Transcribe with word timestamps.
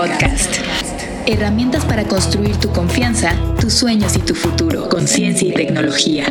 Podcast. 0.00 0.56
Herramientas 1.26 1.84
para 1.84 2.04
construir 2.04 2.56
tu 2.56 2.70
confianza, 2.70 3.34
tus 3.60 3.74
sueños 3.74 4.16
y 4.16 4.20
tu 4.20 4.34
futuro 4.34 4.88
con 4.88 5.06
ciencia 5.06 5.46
y 5.46 5.52
tecnología. 5.52 6.24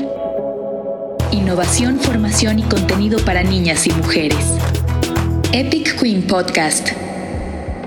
Innovación, 1.31 1.99
formación 1.99 2.57
y 2.57 2.63
contenido 2.63 3.19
para 3.19 3.43
niñas 3.43 3.85
y 3.85 3.91
mujeres. 3.91 4.43
Epic 5.51 5.99
Queen 6.01 6.25
Podcast. 6.25 6.93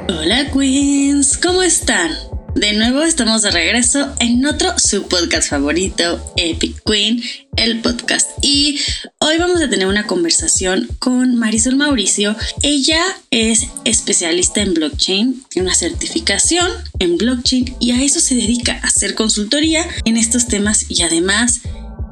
Hola 0.09 0.53
Queens, 0.53 1.37
¿cómo 1.37 1.65
están? 1.65 2.32
De 2.63 2.75
nuevo 2.75 3.03
estamos 3.03 3.43
de 3.43 3.51
regreso 3.51 4.15
en 4.21 4.47
otro 4.47 4.73
su 4.79 5.09
podcast 5.09 5.51
favorito, 5.51 6.33
Epic 6.37 6.81
Queen, 6.87 7.21
el 7.57 7.81
podcast. 7.81 8.31
Y 8.41 8.79
hoy 9.19 9.37
vamos 9.39 9.61
a 9.61 9.69
tener 9.69 9.89
una 9.89 10.07
conversación 10.07 10.89
con 11.01 11.35
Marisol 11.35 11.75
Mauricio. 11.75 12.37
Ella 12.63 13.03
es 13.33 13.67
especialista 13.85 14.61
en 14.61 14.75
blockchain, 14.75 15.43
tiene 15.49 15.67
una 15.67 15.75
certificación 15.75 16.71
en 17.01 17.19
blockchain 17.19 17.75
y 17.81 17.91
a 17.91 18.01
eso 18.01 18.21
se 18.21 18.37
dedica 18.37 18.75
a 18.75 18.87
hacer 18.87 19.17
consultoría 19.17 19.85
en 20.05 20.17
estos 20.17 20.47
temas 20.47 20.89
y 20.89 21.03
además 21.03 21.63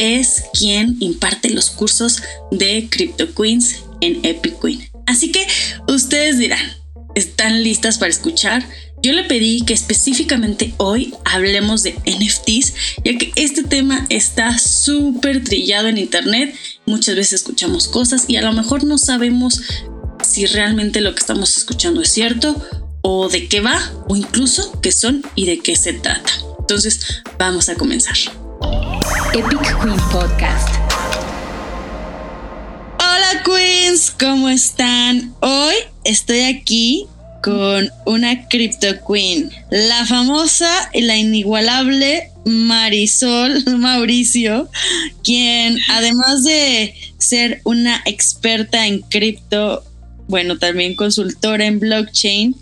es 0.00 0.42
quien 0.58 0.96
imparte 0.98 1.50
los 1.50 1.70
cursos 1.70 2.24
de 2.50 2.88
Crypto 2.90 3.32
Queens 3.36 3.84
en 4.00 4.18
Epic 4.24 4.60
Queen. 4.60 4.90
Así 5.06 5.30
que 5.30 5.46
ustedes 5.86 6.38
dirán, 6.38 6.72
¿están 7.14 7.62
listas 7.62 7.98
para 7.98 8.10
escuchar? 8.10 8.64
Yo 9.02 9.12
le 9.14 9.24
pedí 9.24 9.62
que 9.62 9.72
específicamente 9.72 10.74
hoy 10.76 11.14
hablemos 11.24 11.82
de 11.82 11.94
NFTs, 12.04 12.74
ya 13.02 13.16
que 13.16 13.32
este 13.34 13.62
tema 13.62 14.06
está 14.10 14.58
súper 14.58 15.42
trillado 15.42 15.88
en 15.88 15.96
internet. 15.96 16.54
Muchas 16.84 17.16
veces 17.16 17.34
escuchamos 17.34 17.88
cosas 17.88 18.26
y 18.28 18.36
a 18.36 18.42
lo 18.42 18.52
mejor 18.52 18.84
no 18.84 18.98
sabemos 18.98 19.62
si 20.22 20.44
realmente 20.44 21.00
lo 21.00 21.14
que 21.14 21.20
estamos 21.20 21.56
escuchando 21.56 22.02
es 22.02 22.12
cierto 22.12 22.54
o 23.00 23.30
de 23.30 23.48
qué 23.48 23.60
va 23.60 23.80
o 24.06 24.16
incluso 24.16 24.78
qué 24.82 24.92
son 24.92 25.22
y 25.34 25.46
de 25.46 25.60
qué 25.60 25.76
se 25.76 25.94
trata. 25.94 26.32
Entonces, 26.58 27.22
vamos 27.38 27.70
a 27.70 27.76
comenzar. 27.76 28.16
Epic 29.32 29.82
Queen 29.82 29.96
Podcast. 30.12 30.68
Hola 32.98 33.42
Queens, 33.46 34.10
¿cómo 34.10 34.50
están? 34.50 35.34
Hoy 35.40 35.74
estoy 36.04 36.40
aquí 36.40 37.08
con 37.42 37.90
una 38.06 38.48
Crypto 38.48 38.88
Queen, 39.06 39.50
la 39.70 40.04
famosa 40.06 40.90
y 40.92 41.02
la 41.02 41.16
inigualable 41.16 42.30
Marisol 42.44 43.64
Mauricio, 43.78 44.68
quien 45.24 45.78
además 45.88 46.44
de 46.44 46.94
ser 47.18 47.60
una 47.64 48.02
experta 48.04 48.86
en 48.86 49.00
cripto, 49.00 49.84
bueno, 50.28 50.58
también 50.58 50.94
consultora 50.94 51.66
en 51.66 51.80
blockchain, 51.80 52.54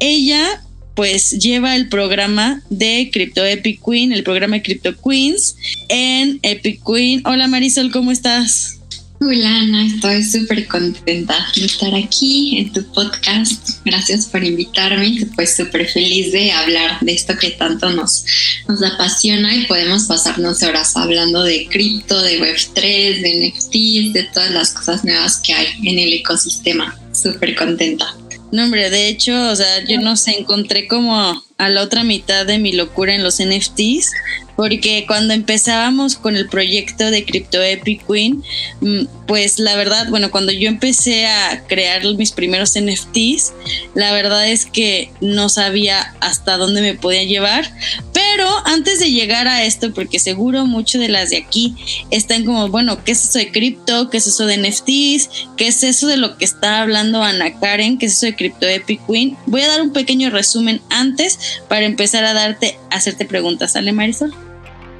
ella 0.00 0.62
pues 0.94 1.32
lleva 1.38 1.76
el 1.76 1.88
programa 1.88 2.62
de 2.70 3.10
Crypto 3.12 3.44
Epic 3.44 3.80
Queen, 3.84 4.12
el 4.12 4.22
programa 4.22 4.56
de 4.56 4.62
Crypto 4.62 4.94
Queens 4.96 5.56
en 5.88 6.38
Epic 6.42 6.80
Queen. 6.84 7.22
Hola 7.26 7.48
Marisol, 7.48 7.90
¿cómo 7.90 8.10
estás? 8.10 8.75
Hola 9.18 9.60
Ana, 9.60 9.86
estoy 9.86 10.22
súper 10.22 10.68
contenta 10.68 11.34
de 11.56 11.64
estar 11.64 11.94
aquí 11.94 12.58
en 12.58 12.72
tu 12.72 12.84
podcast. 12.92 13.80
Gracias 13.82 14.26
por 14.26 14.44
invitarme. 14.44 15.26
Pues 15.34 15.56
súper 15.56 15.88
feliz 15.88 16.32
de 16.32 16.52
hablar 16.52 17.00
de 17.00 17.14
esto 17.14 17.34
que 17.38 17.52
tanto 17.52 17.88
nos, 17.90 18.26
nos 18.68 18.82
apasiona 18.82 19.56
y 19.56 19.64
podemos 19.64 20.04
pasarnos 20.04 20.62
horas 20.62 20.94
hablando 20.98 21.42
de 21.42 21.66
cripto, 21.66 22.20
de 22.20 22.40
Web3, 22.40 23.22
de 23.22 23.48
NFTs, 23.48 24.12
de 24.12 24.28
todas 24.34 24.50
las 24.50 24.72
cosas 24.72 25.02
nuevas 25.02 25.38
que 25.38 25.54
hay 25.54 25.68
en 25.82 25.98
el 25.98 26.12
ecosistema. 26.12 26.94
Súper 27.12 27.56
contenta. 27.56 28.14
No, 28.52 28.64
hombre, 28.64 28.90
de 28.90 29.08
hecho, 29.08 29.50
o 29.50 29.56
sea, 29.56 29.82
yo 29.86 29.98
no 29.98 30.16
sé, 30.16 30.38
encontré 30.38 30.86
como 30.86 31.42
a 31.56 31.68
la 31.70 31.82
otra 31.82 32.04
mitad 32.04 32.44
de 32.44 32.58
mi 32.58 32.72
locura 32.72 33.14
en 33.14 33.22
los 33.22 33.42
NFTs 33.42 34.10
porque 34.56 35.04
cuando 35.06 35.34
empezábamos 35.34 36.16
con 36.16 36.36
el 36.36 36.48
proyecto 36.48 37.10
de 37.10 37.24
Crypto 37.24 37.62
Epic 37.62 38.06
Queen, 38.06 38.42
mm, 38.80 39.04
pues 39.26 39.58
la 39.58 39.76
verdad, 39.76 40.08
bueno, 40.08 40.30
cuando 40.30 40.52
yo 40.52 40.68
empecé 40.68 41.26
a 41.26 41.64
crear 41.66 42.04
mis 42.16 42.32
primeros 42.32 42.74
NFTs, 42.76 43.52
la 43.94 44.12
verdad 44.12 44.48
es 44.48 44.66
que 44.66 45.10
no 45.20 45.48
sabía 45.48 46.14
hasta 46.20 46.56
dónde 46.56 46.80
me 46.80 46.94
podía 46.94 47.24
llevar, 47.24 47.70
pero 48.12 48.46
antes 48.64 48.98
de 48.98 49.10
llegar 49.10 49.46
a 49.46 49.64
esto, 49.64 49.92
porque 49.92 50.18
seguro 50.18 50.66
mucho 50.66 50.98
de 50.98 51.08
las 51.08 51.30
de 51.30 51.36
aquí 51.36 51.74
están 52.10 52.44
como, 52.44 52.68
bueno, 52.68 53.04
¿qué 53.04 53.12
es 53.12 53.24
eso 53.24 53.38
de 53.38 53.52
cripto? 53.52 54.08
¿Qué 54.08 54.16
es 54.18 54.26
eso 54.26 54.46
de 54.46 54.56
NFTs? 54.56 55.28
¿Qué 55.56 55.68
es 55.68 55.82
eso 55.82 56.06
de 56.06 56.16
lo 56.16 56.38
que 56.38 56.44
está 56.44 56.80
hablando 56.80 57.22
Ana 57.22 57.58
Karen? 57.58 57.98
¿Qué 57.98 58.06
es 58.06 58.14
eso 58.14 58.26
de 58.26 58.36
Crypto 58.36 58.66
Epic 58.66 59.00
Queen? 59.06 59.36
Voy 59.46 59.62
a 59.62 59.68
dar 59.68 59.82
un 59.82 59.92
pequeño 59.92 60.30
resumen 60.30 60.80
antes 60.88 61.38
para 61.68 61.84
empezar 61.84 62.24
a 62.24 62.32
darte, 62.32 62.78
a 62.90 62.96
hacerte 62.96 63.26
preguntas. 63.26 63.72
¿Sale, 63.72 63.92
Marisol? 63.92 64.45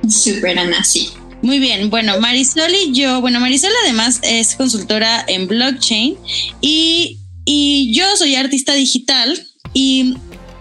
Súper 0.09 0.59
Ana, 0.59 0.85
sí. 0.85 1.11
Muy 1.43 1.59
bien, 1.59 1.91
bueno, 1.91 2.19
Marisol 2.19 2.73
y 2.75 2.93
yo, 2.93 3.21
bueno, 3.21 3.41
Marisol 3.41 3.71
además 3.85 4.21
es 4.23 4.57
consultora 4.57 5.25
en 5.29 5.47
blockchain 5.47 6.17
y, 6.61 7.19
y 7.45 7.93
yo 7.95 8.05
soy 8.17 8.35
artista 8.37 8.73
digital 8.73 9.47
y 9.75 10.15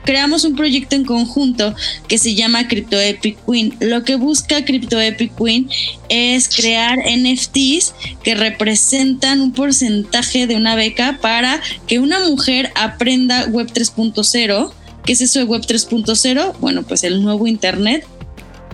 creamos 0.05 0.43
un 0.43 0.55
proyecto 0.55 0.95
en 0.95 1.03
conjunto 1.03 1.75
que 2.07 2.17
se 2.17 2.35
llama 2.35 2.67
Crypto 2.67 2.99
Epic 2.99 3.37
Queen. 3.45 3.75
Lo 3.79 4.03
que 4.03 4.15
busca 4.15 4.63
Crypto 4.63 4.99
Epic 4.99 5.35
Queen 5.35 5.69
es 6.09 6.47
crear 6.47 6.99
NFTs 6.99 7.93
que 8.23 8.35
representan 8.35 9.41
un 9.41 9.51
porcentaje 9.51 10.47
de 10.47 10.55
una 10.55 10.75
beca 10.75 11.17
para 11.21 11.61
que 11.87 11.99
una 11.99 12.19
mujer 12.19 12.71
aprenda 12.75 13.45
Web 13.47 13.71
3.0. 13.73 14.71
¿Qué 15.05 15.13
es 15.13 15.21
eso 15.21 15.39
de 15.39 15.45
Web 15.45 15.63
3.0? 15.63 16.57
Bueno, 16.59 16.83
pues 16.83 17.03
el 17.03 17.21
nuevo 17.23 17.47
Internet 17.47 18.05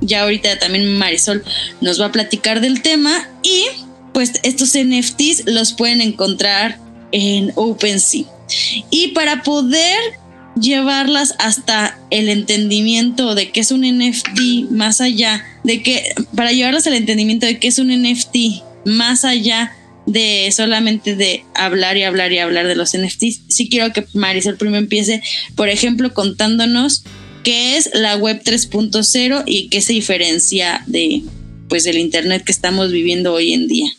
ya 0.02 0.24
ahorita 0.24 0.60
también 0.60 0.98
Marisol 0.98 1.44
nos 1.80 2.02
va 2.02 2.08
a 2.08 2.12
platicar 2.12 2.60
del 2.60 2.82
tema 2.82 3.30
y 3.44 3.66
pues 4.14 4.34
estos 4.44 4.76
NFTs 4.78 5.44
los 5.46 5.74
pueden 5.74 6.02
encontrar 6.02 6.78
en 7.12 7.52
OpenSea. 7.56 8.26
Y 8.90 9.10
para 9.10 9.44
poder 9.44 9.98
llevarlas 10.60 11.36
hasta 11.40 11.98
el 12.10 12.30
entendimiento 12.30 13.36
de 13.36 13.52
qué 13.52 13.62
es 13.62 13.72
un 13.72 13.82
NFT 13.82 14.70
más 14.70 15.00
allá, 15.02 15.46
de 15.64 15.82
que 15.82 16.14
para 16.36 16.52
llevarlas 16.52 16.88
al 16.88 16.96
entendimiento 16.96 17.46
de 17.46 17.60
qué 17.60 17.70
es 17.70 17.80
un 17.80 17.88
NFT 17.88 18.64
más 18.86 19.24
allá 19.24 19.74
de 20.06 20.52
solamente 20.52 21.16
de 21.16 21.46
hablar 21.54 21.96
y 21.96 22.04
hablar 22.04 22.34
y 22.34 22.40
hablar 22.40 22.68
de 22.68 22.76
los 22.76 22.98
NFTs, 22.98 23.44
sí 23.48 23.70
quiero 23.70 23.94
que 23.94 24.06
Marisol 24.14 24.58
primero 24.58 24.80
empiece, 24.80 25.22
por 25.56 25.70
ejemplo, 25.70 26.14
contándonos 26.14 27.04
qué 27.44 27.78
es 27.78 27.90
la 27.94 28.18
web 28.18 28.42
3.0 28.44 29.44
y 29.46 29.70
qué 29.70 29.82
se 29.82 29.94
diferencia 29.94 30.84
de 30.88 31.24
pues 31.70 31.84
del 31.86 31.98
internet 31.98 32.44
que 32.44 32.52
estamos 32.52 32.92
viviendo 32.92 33.34
hoy 33.34 33.54
en 33.54 33.68
día. 33.68 33.92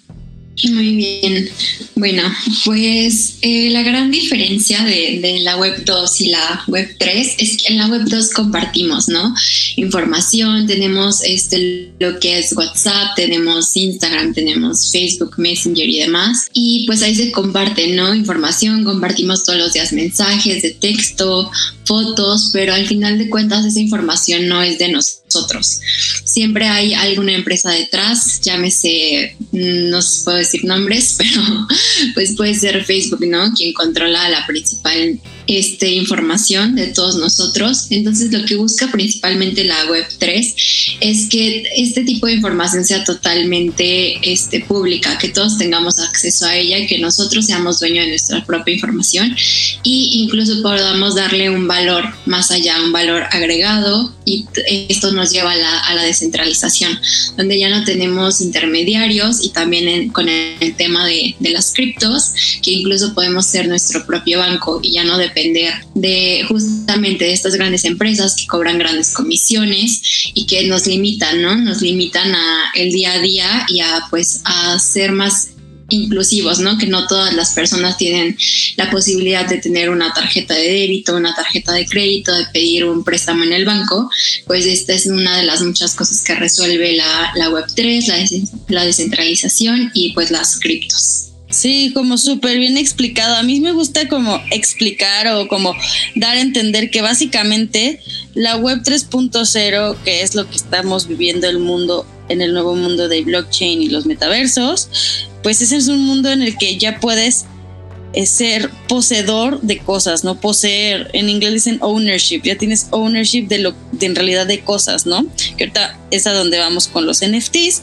Muy 0.70 0.94
bien. 0.94 1.48
Bueno, 1.94 2.22
pues 2.64 3.38
eh, 3.40 3.70
la 3.70 3.82
gran 3.82 4.10
diferencia 4.10 4.84
de, 4.84 5.40
la 5.42 5.56
web 5.56 5.82
2 5.84 6.20
y 6.20 6.26
la 6.28 6.62
web 6.68 6.94
3 6.98 7.34
es 7.38 7.56
que 7.56 7.72
en 7.72 7.78
la 7.78 7.88
web 7.88 8.02
2 8.04 8.30
compartimos, 8.30 9.08
¿no? 9.08 9.34
Información, 9.76 10.66
tenemos 10.66 11.22
este, 11.24 11.90
lo 11.98 12.20
que 12.20 12.38
es 12.38 12.52
WhatsApp, 12.52 13.16
tenemos 13.16 13.76
Instagram, 13.76 14.34
tenemos 14.34 14.92
Facebook, 14.92 15.34
Messenger 15.38 15.88
y 15.88 16.00
demás. 16.00 16.48
Y 16.52 16.84
pues 16.86 17.02
ahí 17.02 17.14
se 17.14 17.32
comparte, 17.32 17.88
¿no? 17.88 18.14
Información, 18.14 18.84
compartimos 18.84 19.44
todos 19.44 19.58
los 19.58 19.72
días 19.72 19.92
mensajes 19.92 20.62
de 20.62 20.72
texto, 20.72 21.50
fotos, 21.84 22.50
pero 22.52 22.74
al 22.74 22.86
final 22.86 23.18
de 23.18 23.28
cuentas 23.28 23.64
esa 23.64 23.80
información 23.80 24.48
no 24.48 24.62
es 24.62 24.78
de 24.78 24.88
nosotros. 24.88 25.80
Siempre 26.24 26.66
hay 26.68 26.94
alguna 26.94 27.34
empresa 27.34 27.70
detrás, 27.70 28.40
llámese, 28.40 29.36
mm, 29.52 29.90
no 29.90 30.00
puedo 30.24 30.38
decir 30.38 30.64
nombres, 30.64 31.14
pero 31.18 31.42
pues 32.14 32.34
puede 32.36 32.54
ser 32.54 32.84
Facebook, 32.84 33.26
¿no? 33.26 33.52
Quien 33.54 33.72
controla 33.72 34.28
la 34.28 34.46
principal 34.46 35.20
este, 35.46 35.90
información 35.90 36.74
de 36.76 36.88
todos 36.88 37.16
nosotros. 37.16 37.86
Entonces 37.90 38.32
lo 38.32 38.44
que 38.44 38.56
busca 38.56 38.90
principalmente 38.90 39.64
la 39.64 39.86
Web3 39.86 40.54
es 41.00 41.28
que 41.28 41.64
este 41.76 42.04
tipo 42.04 42.26
de 42.26 42.34
información 42.34 42.84
sea 42.84 43.04
totalmente 43.04 44.18
este, 44.30 44.60
pública, 44.60 45.18
que 45.18 45.28
todos 45.28 45.58
tengamos 45.58 45.98
acceso 45.98 46.46
a 46.46 46.56
ella 46.56 46.78
y 46.78 46.86
que 46.86 46.98
nosotros 46.98 47.46
seamos 47.46 47.80
dueños 47.80 48.04
de 48.04 48.10
nuestra 48.10 48.44
propia 48.44 48.74
información 48.74 49.32
e 49.32 49.80
incluso 49.84 50.62
podamos 50.62 51.14
darle 51.14 51.50
un 51.50 51.66
valor 51.66 52.04
más 52.26 52.50
allá, 52.50 52.80
un 52.82 52.92
valor 52.92 53.24
agregado 53.30 54.12
y 54.24 54.46
esto 54.88 55.12
nos 55.12 55.32
lleva 55.32 55.52
a 55.52 55.56
la, 55.56 55.78
a 55.80 55.94
la 55.94 56.02
descentralización, 56.04 56.98
donde 57.36 57.58
ya 57.58 57.68
no 57.68 57.84
tenemos 57.84 58.40
intermediarios 58.40 59.42
y 59.42 59.50
también 59.50 60.10
con 60.10 60.28
el, 60.28 60.74
tema 60.76 61.06
de, 61.06 61.34
de 61.38 61.50
las 61.50 61.72
criptos, 61.72 62.32
que 62.62 62.70
incluso 62.70 63.14
podemos 63.14 63.46
ser 63.46 63.68
nuestro 63.68 64.06
propio 64.06 64.38
banco 64.38 64.80
y 64.82 64.92
ya 64.92 65.04
no 65.04 65.18
dependemos 65.34 65.74
de 65.94 66.44
justamente 66.48 67.24
de 67.24 67.32
estas 67.32 67.54
grandes 67.54 67.84
empresas 67.84 68.36
que 68.36 68.46
cobran 68.46 68.78
grandes 68.78 69.12
comisiones 69.12 70.30
y 70.34 70.46
que 70.46 70.66
nos 70.66 70.86
limitan, 70.86 71.42
¿no? 71.42 71.56
Nos 71.56 71.82
limitan 71.82 72.34
a 72.34 72.72
el 72.74 72.90
día 72.92 73.12
a 73.12 73.20
día 73.20 73.66
y 73.68 73.80
a 73.80 74.02
pues 74.10 74.40
a 74.44 74.78
ser 74.78 75.12
más 75.12 75.48
inclusivos, 75.88 76.58
¿no? 76.58 76.78
Que 76.78 76.86
no 76.86 77.06
todas 77.06 77.34
las 77.34 77.52
personas 77.52 77.98
tienen 77.98 78.36
la 78.76 78.90
posibilidad 78.90 79.46
de 79.46 79.58
tener 79.58 79.90
una 79.90 80.12
tarjeta 80.14 80.54
de 80.54 80.62
débito, 80.62 81.16
una 81.16 81.34
tarjeta 81.34 81.72
de 81.72 81.86
crédito, 81.86 82.34
de 82.34 82.46
pedir 82.46 82.84
un 82.84 83.04
préstamo 83.04 83.44
en 83.44 83.52
el 83.52 83.64
banco, 83.64 84.10
pues 84.46 84.64
esta 84.64 84.94
es 84.94 85.06
una 85.06 85.36
de 85.36 85.44
las 85.44 85.62
muchas 85.62 85.94
cosas 85.94 86.24
que 86.24 86.34
resuelve 86.34 86.94
la, 86.94 87.32
la 87.36 87.50
Web3, 87.50 88.06
la, 88.06 88.24
la 88.68 88.84
descentralización 88.86 89.90
y 89.94 90.12
pues 90.14 90.30
las 90.30 90.58
criptos. 90.58 91.31
Sí, 91.52 91.92
como 91.92 92.16
súper 92.16 92.58
bien 92.58 92.78
explicado. 92.78 93.36
A 93.36 93.42
mí 93.42 93.60
me 93.60 93.72
gusta 93.72 94.08
como 94.08 94.40
explicar 94.50 95.28
o 95.28 95.48
como 95.48 95.74
dar 96.14 96.36
a 96.36 96.40
entender 96.40 96.90
que 96.90 97.02
básicamente 97.02 98.00
la 98.34 98.56
web 98.56 98.82
3.0, 98.82 99.96
que 100.02 100.22
es 100.22 100.34
lo 100.34 100.48
que 100.48 100.56
estamos 100.56 101.06
viviendo 101.06 101.46
el 101.46 101.58
mundo 101.58 102.06
en 102.30 102.40
el 102.40 102.54
nuevo 102.54 102.74
mundo 102.74 103.06
de 103.08 103.20
blockchain 103.20 103.82
y 103.82 103.88
los 103.90 104.06
metaversos, 104.06 105.28
pues 105.42 105.60
ese 105.60 105.76
es 105.76 105.88
un 105.88 106.06
mundo 106.06 106.30
en 106.30 106.40
el 106.40 106.56
que 106.56 106.78
ya 106.78 106.98
puedes 107.00 107.44
es 108.14 108.30
ser 108.30 108.70
poseedor 108.88 109.60
de 109.60 109.78
cosas, 109.78 110.24
¿no? 110.24 110.40
Poseer, 110.40 111.10
en 111.12 111.28
inglés 111.28 111.52
dicen 111.52 111.78
ownership, 111.80 112.42
ya 112.44 112.56
tienes 112.56 112.88
ownership 112.90 113.46
de 113.48 113.58
lo 113.58 113.74
en 114.02 114.14
realidad 114.14 114.46
de 114.46 114.60
cosas, 114.60 115.06
¿no? 115.06 115.24
Que 115.56 115.64
ahorita 115.64 115.98
es 116.10 116.26
a 116.26 116.32
donde 116.32 116.58
vamos 116.58 116.88
con 116.88 117.06
los 117.06 117.20
NFTs 117.22 117.82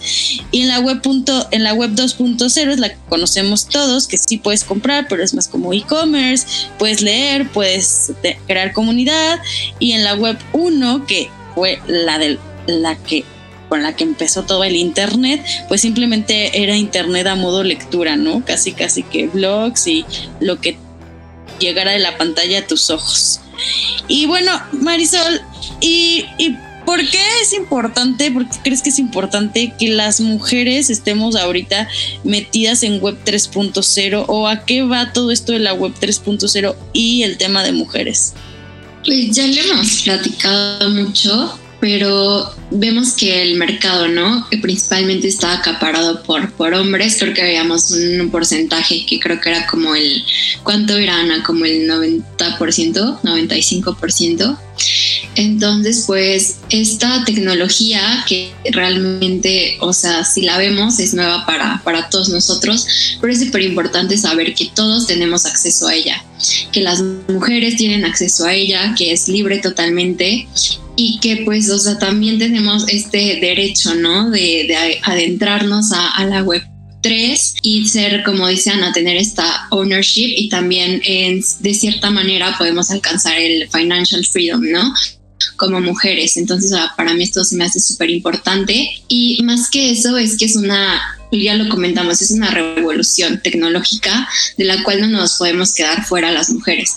y 0.51 0.61
en 0.61 0.67
la 0.67 0.79
web 0.79 1.01
punto, 1.01 1.47
en 1.51 1.63
la 1.63 1.73
web 1.73 1.91
2.0 1.91 2.71
es 2.71 2.79
la 2.79 2.89
que 2.89 2.97
conocemos 3.09 3.67
todos, 3.67 4.07
que 4.07 4.17
sí 4.17 4.37
puedes 4.37 4.63
comprar, 4.63 5.07
pero 5.07 5.23
es 5.23 5.33
más 5.33 5.47
como 5.47 5.73
e-commerce, 5.73 6.47
puedes 6.77 7.01
leer, 7.01 7.49
puedes 7.49 8.11
crear 8.47 8.73
comunidad 8.73 9.39
y 9.79 9.93
en 9.93 10.03
la 10.03 10.15
web 10.15 10.37
1 10.53 11.05
que 11.05 11.29
fue 11.55 11.79
la 11.87 12.19
de 12.19 12.37
la 12.67 12.95
que 12.95 13.25
con 13.69 13.83
la 13.83 13.95
que 13.95 14.03
empezó 14.03 14.43
todo 14.43 14.63
el 14.63 14.75
internet, 14.75 15.45
pues 15.67 15.81
simplemente 15.81 16.63
era 16.63 16.75
internet 16.75 17.27
a 17.27 17.35
modo 17.35 17.63
lectura, 17.63 18.15
¿no? 18.15 18.43
Casi 18.43 18.73
casi 18.73 19.03
que 19.03 19.27
blogs 19.27 19.85
y 19.85 20.05
lo 20.39 20.59
que 20.59 20.75
llegara 21.59 21.91
de 21.91 21.99
la 21.99 22.17
pantalla 22.17 22.59
a 22.59 22.67
tus 22.67 22.89
ojos. 22.89 23.41
Y 24.07 24.25
bueno, 24.25 24.51
Marisol, 24.71 25.41
¿y, 25.81 26.25
y 26.37 26.55
por 26.85 27.07
qué 27.07 27.21
es 27.43 27.53
importante, 27.53 28.31
por 28.31 28.49
qué 28.49 28.57
crees 28.63 28.81
que 28.81 28.89
es 28.89 28.97
importante 28.97 29.73
que 29.77 29.89
las 29.89 30.21
mujeres 30.21 30.89
estemos 30.89 31.35
ahorita 31.35 31.87
metidas 32.23 32.81
en 32.81 32.99
Web 32.99 33.17
3.0 33.25 34.25
o 34.27 34.47
a 34.47 34.65
qué 34.65 34.81
va 34.81 35.13
todo 35.13 35.29
esto 35.29 35.51
de 35.51 35.59
la 35.59 35.73
Web 35.73 35.93
3.0 36.01 36.75
y 36.93 37.21
el 37.23 37.37
tema 37.37 37.63
de 37.63 37.73
mujeres? 37.73 38.33
Pues 39.05 39.35
ya 39.35 39.45
le 39.45 39.61
hemos 39.61 40.01
platicado 40.01 40.89
mucho 40.89 41.59
pero 41.79 42.53
vemos 42.71 43.13
que 43.13 43.41
el 43.41 43.55
mercado, 43.57 44.07
¿no? 44.07 44.47
Principalmente 44.61 45.27
está 45.27 45.53
acaparado 45.53 46.23
por, 46.23 46.51
por 46.53 46.73
hombres, 46.73 47.17
creo 47.19 47.33
que 47.33 47.41
veíamos 47.41 47.91
un 47.91 48.29
porcentaje 48.29 49.05
que 49.05 49.19
creo 49.19 49.39
que 49.39 49.49
era 49.49 49.65
como 49.67 49.95
el, 49.95 50.23
¿cuánto 50.63 50.97
era 50.97 51.19
Ana? 51.19 51.43
Como 51.43 51.65
el 51.65 51.89
90%, 51.89 53.21
95%. 53.21 54.57
Entonces, 55.35 56.03
pues 56.07 56.57
esta 56.69 57.23
tecnología 57.25 58.23
que 58.27 58.51
realmente, 58.71 59.77
o 59.81 59.93
sea, 59.93 60.23
si 60.23 60.41
la 60.41 60.57
vemos, 60.57 60.99
es 60.99 61.13
nueva 61.13 61.45
para, 61.45 61.81
para 61.83 62.09
todos 62.09 62.29
nosotros, 62.29 62.85
pero 63.21 63.31
es 63.31 63.39
súper 63.39 63.61
importante 63.61 64.17
saber 64.17 64.53
que 64.53 64.69
todos 64.73 65.07
tenemos 65.07 65.45
acceso 65.45 65.87
a 65.87 65.95
ella, 65.95 66.23
que 66.71 66.81
las 66.81 67.01
mujeres 67.27 67.77
tienen 67.77 68.05
acceso 68.05 68.45
a 68.45 68.53
ella, 68.53 68.95
que 68.97 69.11
es 69.11 69.27
libre 69.27 69.59
totalmente 69.59 70.47
y 71.01 71.17
que 71.21 71.43
pues, 71.45 71.69
o 71.69 71.79
sea, 71.79 71.97
también 71.97 72.39
tenemos 72.39 72.83
este 72.89 73.39
derecho, 73.39 73.95
¿no? 73.95 74.29
De, 74.29 74.99
adentrarnos 75.03 75.93
a, 75.93 76.25
la 76.25 76.43
web 76.43 76.61
3 77.01 77.55
y 77.61 77.87
ser, 77.87 78.21
como 78.25 78.45
dice 78.49 78.71
Ana, 78.71 78.91
tener 78.91 79.15
esta 79.15 79.67
ownership 79.69 80.33
y 80.35 80.49
también 80.49 81.01
en, 81.05 81.41
de 81.61 81.73
cierta 81.73 82.11
manera 82.11 82.53
podemos 82.57 82.91
alcanzar 82.91 83.39
el 83.39 83.69
financial 83.69 84.25
freedom, 84.25 84.61
¿no? 84.69 84.93
como 85.55 85.79
mujeres. 85.79 86.35
Entonces, 86.35 86.77
para 86.97 87.13
mí 87.13 87.23
esto 87.23 87.45
se 87.45 87.55
me 87.55 87.63
hace 87.63 87.79
súper 87.79 88.09
importante. 88.09 89.01
Y 89.07 89.41
más 89.43 89.69
que 89.69 89.91
eso, 89.91 90.17
es 90.17 90.37
que 90.37 90.45
es 90.45 90.57
una, 90.57 91.01
ya 91.31 91.53
lo 91.53 91.69
comentamos, 91.69 92.21
es 92.21 92.31
una 92.31 92.51
revolución 92.51 93.39
tecnológica 93.41 94.27
de 94.57 94.65
la 94.65 94.83
cual 94.83 94.99
no 94.99 95.07
nos 95.07 95.37
podemos 95.37 95.73
quedar 95.73 96.03
fuera 96.03 96.33
las 96.33 96.49
mujeres. 96.49 96.91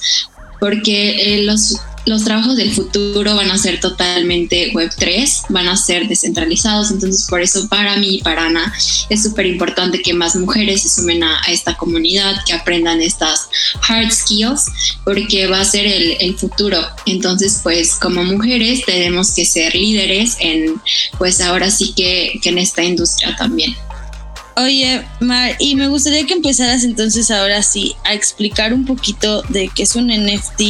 Porque 0.59 1.37
eh, 1.37 1.43
los 1.43 1.77
los 2.05 2.25
trabajos 2.25 2.57
del 2.57 2.73
futuro 2.73 3.37
van 3.37 3.51
a 3.51 3.59
ser 3.59 3.81
totalmente 3.81 4.73
Web3, 4.73 5.47
van 5.51 5.69
a 5.69 5.77
ser 5.77 6.09
descentralizados, 6.09 6.91
entonces 6.91 7.27
por 7.29 7.41
eso 7.41 7.69
para 7.69 7.97
mí, 7.97 8.21
para 8.25 8.47
Ana, 8.47 8.73
es 9.09 9.23
súper 9.23 9.47
importante 9.47 10.03
que 10.03 10.13
más 10.13 10.35
mujeres 10.35 10.83
se 10.83 10.89
sumen 10.89 11.23
a, 11.23 11.41
esta 11.49 11.77
comunidad, 11.77 12.45
que 12.45 12.55
aprendan 12.55 13.01
estas 13.01 13.49
hard 13.89 14.11
skills, 14.11 14.65
porque 15.05 15.47
va 15.47 15.61
a 15.61 15.65
ser 15.65 15.87
el, 15.87 16.33
futuro. 16.37 16.79
Entonces, 17.05 17.61
pues 17.63 17.97
como 17.97 18.25
mujeres 18.25 18.85
tenemos 18.87 19.35
que 19.35 19.45
ser 19.45 19.75
líderes 19.75 20.37
en, 20.41 20.81
pues 21.19 21.41
ahora 21.41 21.71
sí 21.71 21.93
que 21.95 22.41
en 22.43 22.59
esta 22.59 22.83
industria 22.83 23.37
también. 23.37 23.77
Oye, 24.57 25.03
Mar, 25.21 25.57
y 25.59 25.77
me 25.77 25.89
gustaría 25.89 26.27
que 26.27 26.35
empezaras 26.35 26.85
entonces 26.85 27.31
ahora 27.31 27.63
sí 27.63 27.97
a 28.05 28.13
explicar 28.13 28.75
un 28.75 28.85
poquito 28.85 29.43
de 29.49 29.71
qué 29.75 29.85
es 29.85 29.97
un 29.97 30.09
NFT, 30.09 30.61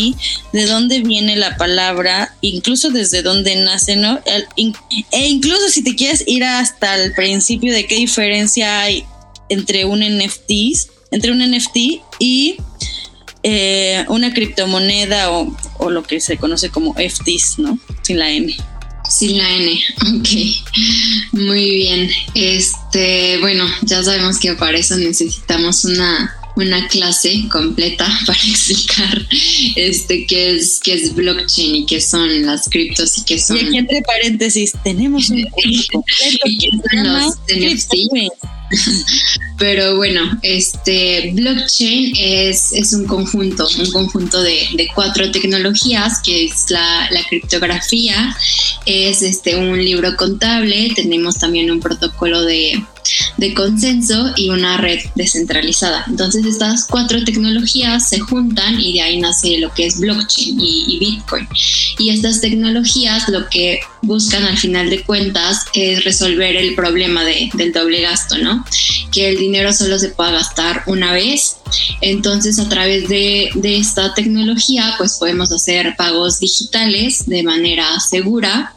de 0.52 0.66
dónde 0.66 1.00
viene 1.00 1.34
la 1.34 1.56
palabra, 1.56 2.34
incluso 2.42 2.90
desde 2.90 3.22
dónde 3.22 3.56
nace, 3.56 3.96
¿no? 3.96 4.20
e 4.26 5.28
incluso 5.28 5.68
si 5.68 5.82
te 5.82 5.96
quieres 5.96 6.22
ir 6.26 6.44
hasta 6.44 6.94
el 6.94 7.12
principio 7.12 7.72
de 7.72 7.86
qué 7.86 7.96
diferencia 7.96 8.82
hay 8.82 9.04
entre 9.48 9.84
un 9.84 10.00
NFT, 10.00 10.52
entre 11.10 11.32
un 11.32 11.38
NFT 11.38 11.76
y 12.20 12.56
eh, 13.42 14.04
una 14.08 14.32
criptomoneda 14.32 15.32
o, 15.32 15.56
o 15.78 15.90
lo 15.90 16.04
que 16.04 16.20
se 16.20 16.36
conoce 16.36 16.70
como 16.70 16.94
FTs, 16.94 17.58
¿no? 17.58 17.78
Sin 18.02 18.20
la 18.20 18.30
N. 18.30 18.54
Sin 19.12 19.36
la 19.36 19.56
N, 19.56 19.78
ok. 20.18 20.28
Muy 21.32 21.70
bien. 21.70 22.10
Este, 22.34 23.38
bueno, 23.40 23.66
ya 23.82 24.02
sabemos 24.02 24.38
que 24.38 24.54
para 24.54 24.78
eso 24.78 24.96
necesitamos 24.96 25.84
una, 25.84 26.34
una 26.56 26.88
clase 26.88 27.46
completa 27.50 28.06
para 28.26 28.38
explicar 28.38 29.26
este 29.76 30.26
qué 30.26 30.56
es 30.56 30.80
qué 30.82 30.94
es 30.94 31.14
blockchain 31.14 31.74
y 31.74 31.86
qué 31.86 32.00
son 32.00 32.46
las 32.46 32.68
criptos 32.70 33.18
y 33.18 33.24
qué 33.24 33.38
son. 33.38 33.58
Y 33.58 33.60
aquí 33.60 33.76
entre 33.76 34.00
paréntesis 34.00 34.72
tenemos 34.82 35.28
un 35.28 35.42
completo 35.92 36.04
que 37.46 37.70
Pero 39.58 39.96
bueno, 39.96 40.20
este 40.42 41.32
blockchain 41.34 42.14
es, 42.18 42.72
es 42.72 42.92
un 42.92 43.06
conjunto, 43.06 43.68
un 43.78 43.90
conjunto 43.92 44.42
de, 44.42 44.88
cuatro 44.94 45.30
tecnologías, 45.30 46.20
que 46.20 46.46
es 46.46 46.70
la, 46.70 47.08
la, 47.10 47.22
criptografía, 47.24 48.36
es 48.86 49.22
este 49.22 49.56
un 49.56 49.78
libro 49.78 50.16
contable, 50.16 50.92
tenemos 50.96 51.38
también 51.38 51.70
un 51.70 51.80
protocolo 51.80 52.42
de, 52.42 52.82
de 53.36 53.54
consenso 53.54 54.32
y 54.36 54.48
una 54.48 54.78
red 54.78 54.98
descentralizada. 55.14 56.04
Entonces 56.08 56.44
estas 56.44 56.86
cuatro 56.86 57.22
tecnologías 57.24 58.08
se 58.08 58.18
juntan 58.18 58.80
y 58.80 58.94
de 58.94 59.02
ahí 59.02 59.20
nace 59.20 59.58
lo 59.58 59.72
que 59.72 59.86
es 59.86 60.00
blockchain 60.00 60.58
y 60.60 60.98
Bitcoin. 60.98 61.46
Y 62.02 62.10
estas 62.10 62.40
tecnologías 62.40 63.28
lo 63.28 63.48
que 63.48 63.78
buscan 64.02 64.42
al 64.42 64.58
final 64.58 64.90
de 64.90 65.04
cuentas 65.04 65.66
es 65.72 66.02
resolver 66.02 66.56
el 66.56 66.74
problema 66.74 67.24
de, 67.24 67.48
del 67.54 67.72
doble 67.72 68.00
gasto, 68.00 68.38
¿no? 68.38 68.64
Que 69.12 69.28
el 69.28 69.38
dinero 69.38 69.72
solo 69.72 70.00
se 70.00 70.08
pueda 70.08 70.32
gastar 70.32 70.82
una 70.86 71.12
vez. 71.12 71.58
Entonces 72.00 72.58
a 72.58 72.68
través 72.68 73.08
de, 73.08 73.50
de 73.54 73.76
esta 73.76 74.14
tecnología 74.14 74.96
pues 74.98 75.16
podemos 75.20 75.52
hacer 75.52 75.94
pagos 75.96 76.40
digitales 76.40 77.26
de 77.26 77.44
manera 77.44 78.00
segura 78.00 78.74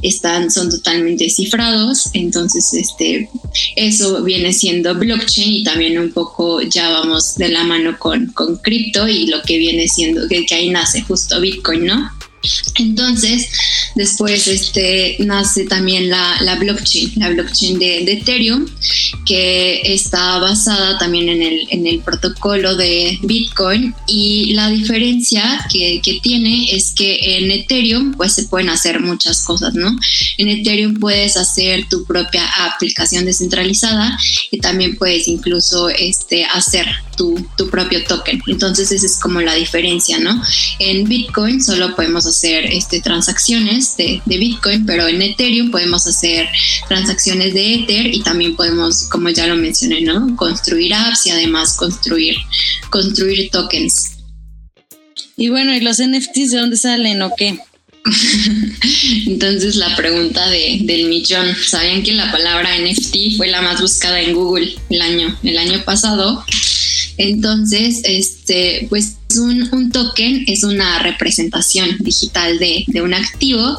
están, 0.00 0.50
son 0.50 0.70
totalmente 0.70 1.30
cifrados, 1.30 2.10
entonces 2.14 2.72
este, 2.74 3.28
eso 3.76 4.22
viene 4.24 4.52
siendo 4.52 4.94
blockchain 4.94 5.52
y 5.52 5.62
también 5.62 5.98
un 5.98 6.10
poco 6.10 6.60
ya 6.62 6.90
vamos 6.90 7.36
de 7.36 7.48
la 7.48 7.62
mano 7.64 7.96
con, 7.98 8.28
con 8.32 8.56
cripto 8.56 9.06
y 9.06 9.26
lo 9.26 9.42
que 9.42 9.58
viene 9.58 9.86
siendo, 9.86 10.26
que, 10.26 10.44
que 10.46 10.54
ahí 10.54 10.70
nace 10.70 11.02
justo 11.02 11.40
Bitcoin, 11.40 11.84
¿no? 11.84 12.10
Entonces, 12.76 13.81
después 13.94 14.46
este, 14.48 15.16
nace 15.20 15.64
también 15.64 16.08
la, 16.08 16.40
la 16.42 16.56
blockchain, 16.56 17.12
la 17.16 17.30
blockchain 17.30 17.78
de, 17.78 18.04
de, 18.04 18.12
Ethereum, 18.12 18.66
que 19.26 19.80
está 19.84 20.38
basada 20.38 20.98
también 20.98 21.28
en 21.28 21.42
el, 21.42 21.66
en 21.70 21.86
el 21.86 22.00
protocolo 22.00 22.76
de 22.76 23.18
Bitcoin. 23.22 23.94
Y 24.06 24.54
la 24.54 24.70
diferencia 24.70 25.64
que, 25.70 26.00
que, 26.02 26.20
tiene 26.22 26.74
es 26.74 26.92
que 26.92 27.38
en 27.38 27.50
Ethereum 27.50 28.12
pues, 28.14 28.34
se 28.34 28.44
pueden 28.44 28.68
hacer 28.68 29.00
muchas 29.00 29.42
cosas, 29.44 29.74
¿no? 29.74 29.96
En 30.38 30.48
Ethereum 30.48 30.94
puedes 30.94 31.36
hacer 31.36 31.88
tu 31.88 32.04
propia 32.04 32.44
aplicación 32.66 33.24
descentralizada 33.24 34.18
y 34.50 34.58
también 34.58 34.96
puedes 34.96 35.28
incluso 35.28 35.88
este, 35.88 36.44
hacer 36.44 36.86
tu, 37.16 37.46
tu 37.56 37.68
propio 37.68 38.04
token. 38.04 38.42
Entonces, 38.46 38.92
esa 38.92 39.06
es 39.06 39.18
como 39.18 39.40
la 39.40 39.54
diferencia, 39.54 40.18
¿no? 40.18 40.40
En 40.78 41.08
Bitcoin 41.08 41.62
solo 41.62 41.94
podemos 41.94 42.26
hacer 42.26 42.64
este, 42.66 43.00
transacciones 43.00 43.81
transacciones 43.82 43.96
de, 43.96 44.22
de, 44.26 44.38
Bitcoin, 44.38 44.86
pero 44.86 45.06
en 45.06 45.22
Ethereum 45.22 45.70
podemos 45.70 46.06
hacer 46.06 46.48
transacciones 46.88 47.54
de 47.54 47.74
Ether 47.74 48.06
y 48.14 48.22
también 48.22 48.56
podemos, 48.56 49.08
como 49.10 49.28
ya 49.30 49.46
lo 49.46 49.56
mencioné, 49.56 50.00
¿no? 50.02 50.34
Construir 50.36 50.94
apps 50.94 51.26
y 51.26 51.30
además 51.30 51.76
construir, 51.76 52.36
construir 52.90 53.50
tokens. 53.50 54.16
Y 55.36 55.48
bueno, 55.48 55.74
¿y 55.74 55.80
los 55.80 55.98
NFTs 55.98 56.50
de 56.50 56.58
dónde 56.58 56.76
salen 56.76 57.22
o 57.22 57.32
qué? 57.36 57.58
Entonces 59.26 59.76
la 59.76 59.94
pregunta 59.96 60.48
de, 60.50 60.80
del 60.82 61.08
millón, 61.08 61.54
¿sabían 61.64 62.02
que 62.02 62.12
la 62.12 62.30
palabra 62.32 62.70
NFT 62.78 63.36
fue 63.36 63.48
la 63.48 63.62
más 63.62 63.80
buscada 63.80 64.20
en 64.20 64.34
Google 64.34 64.74
el 64.90 65.02
año, 65.02 65.38
el 65.42 65.58
año 65.58 65.82
pasado? 65.84 66.44
Entonces, 67.18 68.00
este, 68.04 68.86
pues 68.88 69.16
un, 69.38 69.90
token 69.92 70.44
es 70.46 70.64
una 70.64 71.02
representación 71.02 71.96
digital 72.00 72.58
de, 72.58 72.84
un 73.02 73.14
activo 73.14 73.78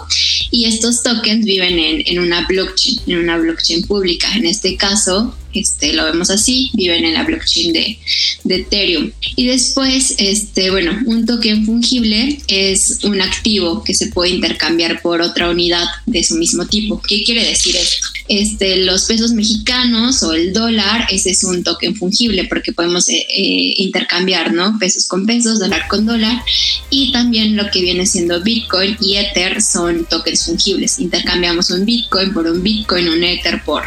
y 0.52 0.66
estos 0.66 1.04
tokens 1.04 1.46
viven 1.46 1.78
en, 1.80 2.20
una 2.20 2.46
blockchain, 2.46 3.00
en 3.08 3.20
una 3.20 3.38
blockchain 3.38 3.84
pública. 3.84 4.34
En 4.36 4.46
este 4.46 4.76
caso, 4.76 5.36
este, 5.54 5.94
lo 5.94 6.06
vemos 6.06 6.30
así, 6.30 6.72
viven 6.74 7.06
en 7.06 7.14
la 7.14 7.24
blockchain 7.24 7.74
de, 7.74 8.00
de, 8.44 8.56
Ethereum. 8.56 9.12
Y 9.36 9.46
después, 9.46 10.16
este, 10.18 10.72
bueno, 10.72 10.98
un 11.06 11.26
token 11.26 11.66
fungible 11.66 12.40
es 12.48 13.00
un 13.04 13.22
activo 13.22 13.84
que 13.84 13.94
se 13.94 14.08
puede 14.08 14.32
intercambiar 14.32 15.02
por 15.02 15.22
otra 15.22 15.50
unidad 15.50 15.86
de 16.06 16.24
su 16.24 16.36
mismo 16.36 16.66
tipo. 16.68 17.02
¿Qué 17.02 17.24
quiere 17.24 17.46
decir 17.46 17.76
esto? 17.76 18.08
Este, 18.28 18.78
los 18.78 19.04
pesos 19.04 19.32
mexicanos 19.32 20.24
o 20.24 20.34
el 20.34 20.54
dólar, 20.54 21.08
ese 21.12 21.32
es 21.32 21.44
un 21.44 21.64
token 21.64 21.96
fungible 21.96 22.46
porque 22.46 22.72
podemos 22.72 23.10
eh, 23.10 23.26
eh, 23.30 23.74
intercambiar, 23.78 24.54
¿no? 24.54 24.78
Pesos 24.80 25.08
con 25.08 25.26
pesos, 25.26 25.60
dólar 25.60 25.88
con 25.90 26.06
dólar. 26.06 26.42
Y 26.90 27.12
también 27.12 27.58
lo 27.58 27.70
que 27.70 27.82
viene 27.82 28.06
siendo 28.06 28.42
Bitcoin 28.42 28.98
y 29.02 29.18
Ether 29.18 29.62
son 29.62 30.06
tokens 30.06 30.46
fungibles. 30.46 31.00
Intercambiamos 31.00 31.70
un 31.70 31.86
Bitcoin 31.86 32.34
por 32.34 32.48
un 32.48 32.64
Bitcoin, 32.64 33.10
un 33.10 33.24
Ether 33.24 33.62
por, 33.64 33.84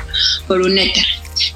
por 0.47 0.61
un 0.61 0.79
Ether. 0.79 1.07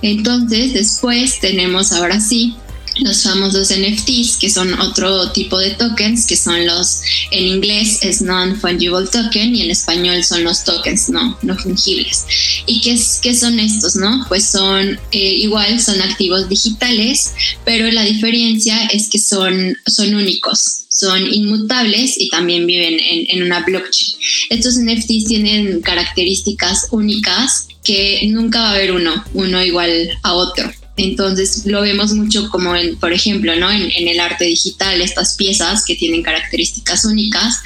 Entonces, 0.03 0.73
después 0.73 1.41
tenemos 1.41 1.93
ahora 1.93 2.21
sí 2.21 2.55
los 2.97 3.23
famosos 3.23 3.71
NFTs, 3.71 4.37
que 4.39 4.51
son 4.51 4.79
otro 4.81 5.31
tipo 5.33 5.59
de 5.59 5.71
tokens, 5.71 6.27
que 6.27 6.37
son 6.37 6.67
los, 6.67 7.03
en 7.31 7.47
inglés 7.47 8.01
es 8.03 8.23
non-fungible 8.23 9.07
token 9.11 9.55
y 9.55 9.63
en 9.63 9.71
español 9.71 10.23
son 10.25 10.45
los 10.45 10.65
tokens 10.65 11.09
no, 11.09 11.39
no 11.43 11.57
fungibles. 11.57 12.25
¿Y 12.67 12.81
qué, 12.81 12.93
es, 12.93 13.21
qué 13.23 13.35
son 13.35 13.59
estos? 13.59 13.97
no? 13.97 14.25
Pues 14.29 14.45
son 14.45 14.99
eh, 15.13 15.35
igual, 15.37 15.81
son 15.81 16.01
activos 16.03 16.49
digitales, 16.49 17.33
pero 17.65 17.91
la 17.91 18.03
diferencia 18.03 18.87
es 18.87 19.09
que 19.09 19.19
son, 19.19 19.77
son 19.87 20.15
únicos, 20.15 20.87
son 20.89 21.33
inmutables 21.33 22.19
y 22.19 22.29
también 22.31 22.67
viven 22.67 22.99
en, 22.99 23.27
en 23.29 23.43
una 23.43 23.61
blockchain. 23.61 24.19
Estos 24.51 24.77
NFTs 24.77 25.25
tienen 25.27 25.81
características 25.83 26.89
únicas 26.91 27.69
que 27.85 28.21
nunca 28.29 28.61
va 28.61 28.71
a 28.71 28.75
haber 28.75 28.93
uno, 28.93 29.25
uno 29.35 29.63
igual 29.63 30.11
a 30.23 30.35
otro. 30.35 30.71
Entonces 31.00 31.64
lo 31.64 31.80
vemos 31.80 32.12
mucho 32.12 32.50
como, 32.50 32.76
en, 32.76 32.99
por 32.99 33.12
ejemplo, 33.12 33.57
¿no? 33.57 33.71
En, 33.71 33.90
el 33.90 34.21
arte 34.21 34.45
digital, 34.45 35.00
estas 35.00 35.35
piezas 35.35 35.85
que 35.87 35.95
tienen 35.95 36.23
características 36.23 37.07
únicas 37.07 37.62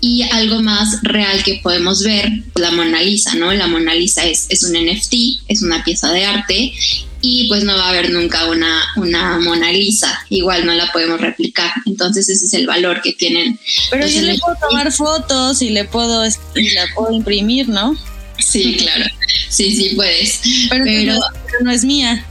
y 0.00 0.22
algo 0.22 0.62
más 0.62 1.02
real 1.02 1.42
que 1.42 1.60
podemos 1.62 2.02
ver, 2.02 2.30
la 2.54 2.70
Mona 2.70 3.02
Lisa, 3.02 3.34
¿no? 3.34 3.52
La 3.52 3.66
Mona 3.66 3.94
Lisa 3.94 4.24
es, 4.24 4.46
es 4.48 4.62
un 4.62 4.72
NFT, 4.72 5.14
es 5.48 5.62
una 5.62 5.84
pieza 5.84 6.10
de 6.10 6.24
arte 6.24 6.72
y 7.20 7.48
pues 7.48 7.64
no 7.64 7.76
va 7.76 7.86
a 7.86 7.88
haber 7.90 8.10
nunca 8.10 8.46
una, 8.46 8.82
una 8.96 9.38
Mona 9.40 9.70
Lisa, 9.72 10.24
igual 10.30 10.64
no 10.64 10.72
la 10.72 10.90
podemos 10.90 11.20
replicar. 11.20 11.70
Entonces 11.84 12.30
ese 12.30 12.46
es 12.46 12.54
el 12.54 12.66
valor 12.66 13.02
que 13.02 13.12
tienen. 13.12 13.60
Pero 13.90 14.06
yo 14.06 14.22
le 14.22 14.38
puedo 14.38 14.56
tomar 14.68 14.90
fotos 14.90 15.60
y 15.60 15.68
le 15.68 15.84
puedo, 15.84 16.24
y 16.26 16.70
la 16.70 16.86
puedo 16.94 17.12
imprimir, 17.12 17.68
¿no? 17.68 17.94
Sí, 18.38 18.78
claro. 18.78 19.04
Sí, 19.50 19.76
sí, 19.76 19.92
puedes. 19.96 20.40
Pero, 20.70 20.84
pero 20.84 21.18
no 21.62 21.70
es 21.70 21.84
mía 21.84 22.24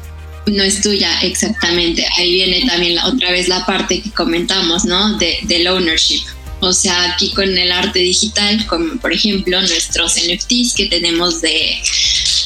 no 0.51 0.63
es 0.63 0.81
tuya 0.81 1.21
exactamente. 1.21 2.05
Ahí 2.17 2.31
viene 2.31 2.65
también 2.67 2.95
la, 2.95 3.07
otra 3.07 3.31
vez 3.31 3.47
la 3.47 3.65
parte 3.65 4.01
que 4.01 4.11
comentamos, 4.11 4.85
¿no? 4.85 5.17
De, 5.17 5.39
del 5.43 5.67
ownership. 5.67 6.21
O 6.61 6.73
sea, 6.73 7.13
aquí 7.13 7.31
con 7.31 7.57
el 7.57 7.71
arte 7.71 7.99
digital, 7.99 8.65
como 8.67 8.99
por 8.99 9.13
ejemplo 9.13 9.61
nuestros 9.61 10.15
NFTs 10.15 10.73
que 10.75 10.87
tenemos 10.87 11.41
de, 11.41 11.77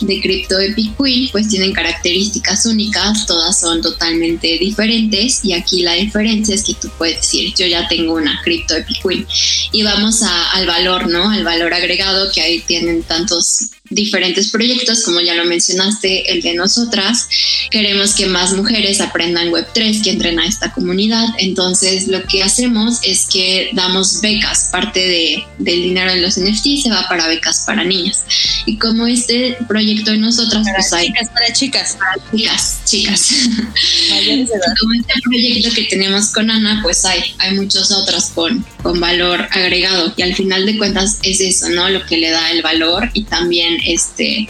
de 0.01 0.21
Crypto 0.21 0.59
Epic 0.59 0.95
Queen, 0.97 1.29
pues 1.31 1.49
tienen 1.49 1.73
características 1.73 2.65
únicas, 2.67 3.25
todas 3.25 3.59
son 3.59 3.81
totalmente 3.81 4.59
diferentes 4.59 5.43
y 5.43 5.53
aquí 5.53 5.81
la 5.81 5.93
diferencia 5.93 6.53
es 6.53 6.63
que 6.63 6.75
tú 6.75 6.89
puedes 6.97 7.17
decir, 7.17 7.53
yo 7.57 7.65
ya 7.65 7.87
tengo 7.87 8.13
una 8.13 8.39
Crypto 8.43 8.75
Epic 8.75 9.01
Queen 9.01 9.25
y 9.71 9.81
vamos 9.81 10.21
al 10.21 10.67
valor, 10.67 11.07
¿no? 11.07 11.31
Al 11.31 11.43
valor 11.43 11.73
agregado 11.73 12.31
que 12.31 12.41
ahí 12.41 12.59
tienen 12.61 13.01
tantos 13.03 13.71
diferentes 13.93 14.49
proyectos, 14.49 15.03
como 15.03 15.21
ya 15.21 15.35
lo 15.35 15.45
mencionaste, 15.45 16.31
el 16.31 16.41
de 16.41 16.53
nosotras. 16.53 17.27
Queremos 17.71 18.13
que 18.15 18.25
más 18.25 18.53
mujeres 18.53 19.01
aprendan 19.01 19.49
Web3, 19.49 20.03
que 20.03 20.11
entren 20.11 20.39
a 20.39 20.45
esta 20.45 20.71
comunidad. 20.73 21.25
Entonces, 21.37 22.07
lo 22.07 22.23
que 22.25 22.43
hacemos 22.43 22.99
es 23.03 23.27
que 23.31 23.69
damos 23.73 24.21
becas. 24.21 24.69
Parte 24.71 24.99
de, 24.99 25.43
del 25.59 25.83
dinero 25.83 26.13
de 26.13 26.21
los 26.21 26.37
NFT 26.37 26.83
se 26.83 26.89
va 26.89 27.07
para 27.07 27.27
becas 27.27 27.63
para 27.65 27.83
niñas. 27.83 28.23
Y 28.65 28.77
como 28.77 29.07
este 29.07 29.57
proyecto 29.67 30.11
de 30.11 30.17
nosotras, 30.17 30.63
para 30.63 30.77
pues 30.77 30.93
hay... 30.93 31.07
Chicas, 31.07 31.29
para 31.33 31.53
chicas. 31.53 31.97
Para 31.97 32.31
chicas, 32.31 32.81
chicas. 32.85 33.29
como 34.79 34.93
este 34.93 35.13
proyecto 35.23 35.69
que 35.75 35.83
tenemos 35.83 36.31
con 36.31 36.49
Ana, 36.49 36.79
pues 36.81 37.05
hay, 37.05 37.21
hay 37.39 37.55
muchos 37.55 37.91
otros 37.91 38.25
con, 38.27 38.65
con 38.81 38.99
valor 38.99 39.47
agregado. 39.51 40.13
Y 40.15 40.21
al 40.21 40.35
final 40.35 40.65
de 40.65 40.77
cuentas 40.77 41.19
es 41.23 41.39
eso, 41.41 41.69
¿no? 41.69 41.89
Lo 41.89 42.05
que 42.05 42.17
le 42.17 42.29
da 42.29 42.51
el 42.51 42.61
valor 42.61 43.09
y 43.13 43.23
también 43.23 43.77
este, 43.85 44.47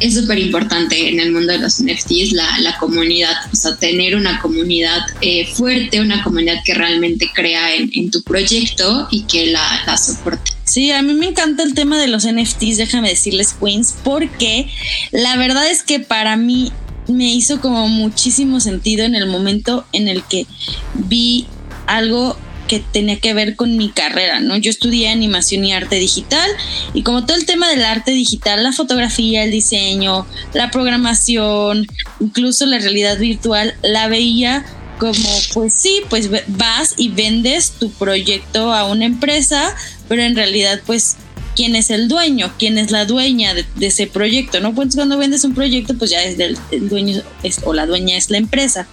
es 0.00 0.14
súper 0.14 0.38
importante 0.38 1.08
en 1.08 1.20
el 1.20 1.32
mundo 1.32 1.52
de 1.52 1.58
los 1.58 1.82
NFTs 1.82 2.32
la, 2.32 2.76
comunidad, 2.78 3.34
o 3.52 3.56
sea, 3.56 3.76
tener 3.76 4.16
una 4.16 4.40
comunidad 4.40 5.00
eh, 5.20 5.46
fuerte, 5.46 6.00
una 6.00 6.22
comunidad 6.22 6.56
que 6.64 6.74
realmente 6.74 7.30
crea 7.34 7.74
en, 7.74 7.90
en 7.94 8.10
tu 8.10 8.22
proyecto 8.22 9.08
y 9.10 9.22
que 9.24 9.46
la, 9.46 9.82
la 9.86 9.96
soporte. 9.96 10.52
Sí, 10.64 10.90
a 10.90 11.02
mí 11.02 11.12
me 11.14 11.26
encanta 11.26 11.62
el 11.62 11.74
tema 11.74 12.00
de 12.00 12.08
los 12.08 12.26
NFTs, 12.26 12.76
déjame 12.76 13.10
decirles, 13.10 13.54
Queens, 13.60 13.94
porque 14.02 14.68
la 15.10 15.36
verdad 15.36 15.70
es 15.70 15.82
que 15.82 16.00
para 16.00 16.36
mí 16.36 16.72
me 17.08 17.32
hizo 17.32 17.60
como 17.60 17.88
muchísimo 17.88 18.60
sentido 18.60 19.04
en 19.04 19.14
el 19.14 19.26
momento 19.26 19.84
en 19.92 20.08
el 20.08 20.22
que 20.24 20.46
vi 20.94 21.46
algo 21.86 22.36
que 22.72 22.82
tenía 22.90 23.20
que 23.20 23.34
ver 23.34 23.54
con 23.54 23.76
mi 23.76 23.90
carrera, 23.90 24.40
¿no? 24.40 24.56
Yo 24.56 24.70
estudié 24.70 25.10
animación 25.10 25.62
y 25.62 25.74
arte 25.74 25.96
digital 25.96 26.50
y 26.94 27.02
como 27.02 27.26
todo 27.26 27.36
el 27.36 27.44
tema 27.44 27.68
del 27.68 27.84
arte 27.84 28.12
digital, 28.12 28.62
la 28.62 28.72
fotografía, 28.72 29.44
el 29.44 29.50
diseño, 29.50 30.26
la 30.54 30.70
programación, 30.70 31.86
incluso 32.18 32.64
la 32.64 32.78
realidad 32.78 33.18
virtual, 33.18 33.74
la 33.82 34.08
veía 34.08 34.64
como, 34.98 35.28
pues 35.52 35.74
sí, 35.74 36.00
pues 36.08 36.30
vas 36.46 36.94
y 36.96 37.10
vendes 37.10 37.72
tu 37.72 37.90
proyecto 37.90 38.72
a 38.72 38.90
una 38.90 39.04
empresa, 39.04 39.76
pero 40.08 40.22
en 40.22 40.34
realidad, 40.34 40.80
pues, 40.86 41.16
¿quién 41.54 41.76
es 41.76 41.90
el 41.90 42.08
dueño? 42.08 42.54
¿Quién 42.58 42.78
es 42.78 42.90
la 42.90 43.04
dueña 43.04 43.52
de, 43.52 43.66
ese 43.82 44.06
proyecto? 44.06 44.60
¿No? 44.60 44.74
Pues 44.74 44.94
cuando 44.94 45.18
vendes 45.18 45.44
un 45.44 45.54
proyecto, 45.54 45.92
pues 45.98 46.10
ya 46.10 46.22
es 46.22 46.38
del 46.38 46.56
el 46.70 46.88
dueño 46.88 47.20
o 47.64 47.74
la 47.74 47.84
dueña 47.84 48.16
es 48.16 48.30
la 48.30 48.38
empresa. 48.38 48.88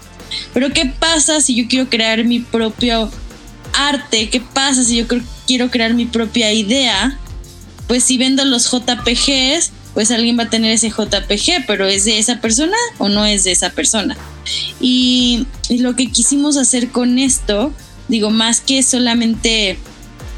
Pero 0.54 0.70
¿qué 0.74 0.86
pasa 0.86 1.40
si 1.40 1.56
yo 1.56 1.70
quiero 1.70 1.90
crear 1.90 2.26
mi 2.26 2.40
propio 2.42 3.10
arte, 3.74 4.30
¿qué 4.30 4.42
pasa 4.42 4.84
si 4.84 4.98
yo 4.98 5.06
quiero 5.48 5.70
crear 5.70 5.94
mi 5.94 6.06
propia 6.06 6.52
idea? 6.54 7.18
Pues 7.88 8.04
si 8.04 8.18
vendo 8.18 8.46
los 8.46 8.70
JPGs, 8.72 9.72
pues 9.94 10.12
alguien 10.12 10.38
va 10.38 10.44
a 10.44 10.50
tener 10.50 10.72
ese 10.72 10.90
JPG, 10.90 11.66
pero 11.68 11.88
¿es 11.88 12.06
de 12.06 12.20
esa 12.20 12.40
persona 12.40 12.78
o 13.00 13.10
no 13.10 13.26
es 13.26 13.44
de 13.44 13.52
esa 13.52 13.72
persona? 13.72 14.16
Y, 14.80 15.48
lo 15.70 15.96
que 15.96 16.12
quisimos 16.12 16.58
hacer 16.58 16.90
con 16.90 17.20
esto, 17.20 17.74
digo, 18.08 18.30
más 18.30 18.62
que 18.62 18.82
solamente, 18.84 19.78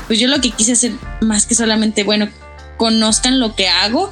pues 0.07 0.19
yo 0.19 0.27
lo 0.27 0.41
que 0.41 0.51
quise 0.51 0.73
hacer 0.73 0.93
más 1.21 1.45
que 1.45 1.55
solamente, 1.55 2.03
bueno, 2.03 2.29
conozcan 2.77 3.39
lo 3.39 3.55
que 3.55 3.67
hago, 3.67 4.09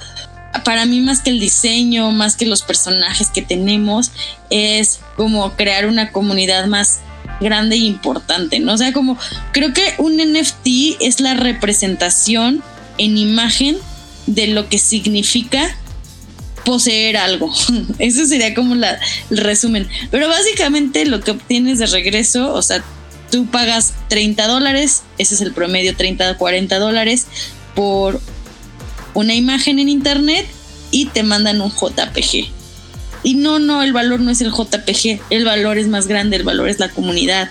para 0.64 0.86
mí 0.86 1.02
más 1.02 1.22
que 1.22 1.30
el 1.30 1.40
diseño, 1.40 2.12
más 2.12 2.36
que 2.36 2.46
los 2.46 2.62
personajes 2.62 3.30
que 3.30 3.42
tenemos, 3.42 4.12
es 4.50 5.00
como 5.16 5.54
crear 5.56 5.88
una 5.88 6.12
comunidad 6.12 6.68
más 6.68 7.00
grande 7.40 7.76
e 7.76 7.80
importante, 7.80 8.60
¿no? 8.60 8.74
O 8.74 8.78
sea, 8.78 8.94
como 8.94 9.18
creo 9.52 9.74
que 9.74 9.94
un 9.98 10.18
NFT 10.18 11.02
es 11.02 11.20
la 11.20 11.34
representación 11.34 12.64
en 12.98 13.18
imagen 13.18 13.78
de 14.28 14.48
lo 14.48 14.70
que 14.70 14.78
significa 14.78 15.76
poseer 16.66 17.18
algo. 17.18 17.52
Eso 18.00 18.26
sería 18.26 18.54
como 18.54 18.76
la, 18.76 19.00
el 19.30 19.38
resumen. 19.38 19.88
Pero 20.12 20.28
básicamente 20.28 21.06
lo 21.06 21.22
que 21.22 21.32
obtienes 21.32 21.80
de 21.80 21.88
regreso, 21.88 22.54
o 22.54 22.62
sea, 22.62 22.84
tú 23.32 23.48
pagas 23.48 23.94
30 24.10 24.48
dólares, 24.48 25.04
ese 25.18 25.36
es 25.36 25.42
el 25.42 25.54
promedio, 25.54 25.96
30 25.96 26.38
40 26.38 26.80
dólares 26.80 27.28
por 27.76 28.20
una 29.14 29.34
imagen 29.36 29.80
en 29.80 29.90
internet 29.90 30.48
y 30.92 31.06
te 31.08 31.24
mandan 31.24 31.62
un 31.62 31.72
JPG. 31.72 32.59
Y 33.24 33.36
no, 33.36 33.60
no, 33.60 33.84
el 33.84 33.94
valor 33.94 34.20
no 34.20 34.32
es 34.32 34.42
el 34.42 34.52
JPG, 34.52 35.22
el 35.30 35.46
valor 35.46 35.78
es 35.78 35.88
más 35.88 36.08
grande, 36.08 36.38
el 36.38 36.44
valor 36.44 36.70
es 36.70 36.80
la 36.80 36.90
comunidad, 36.90 37.50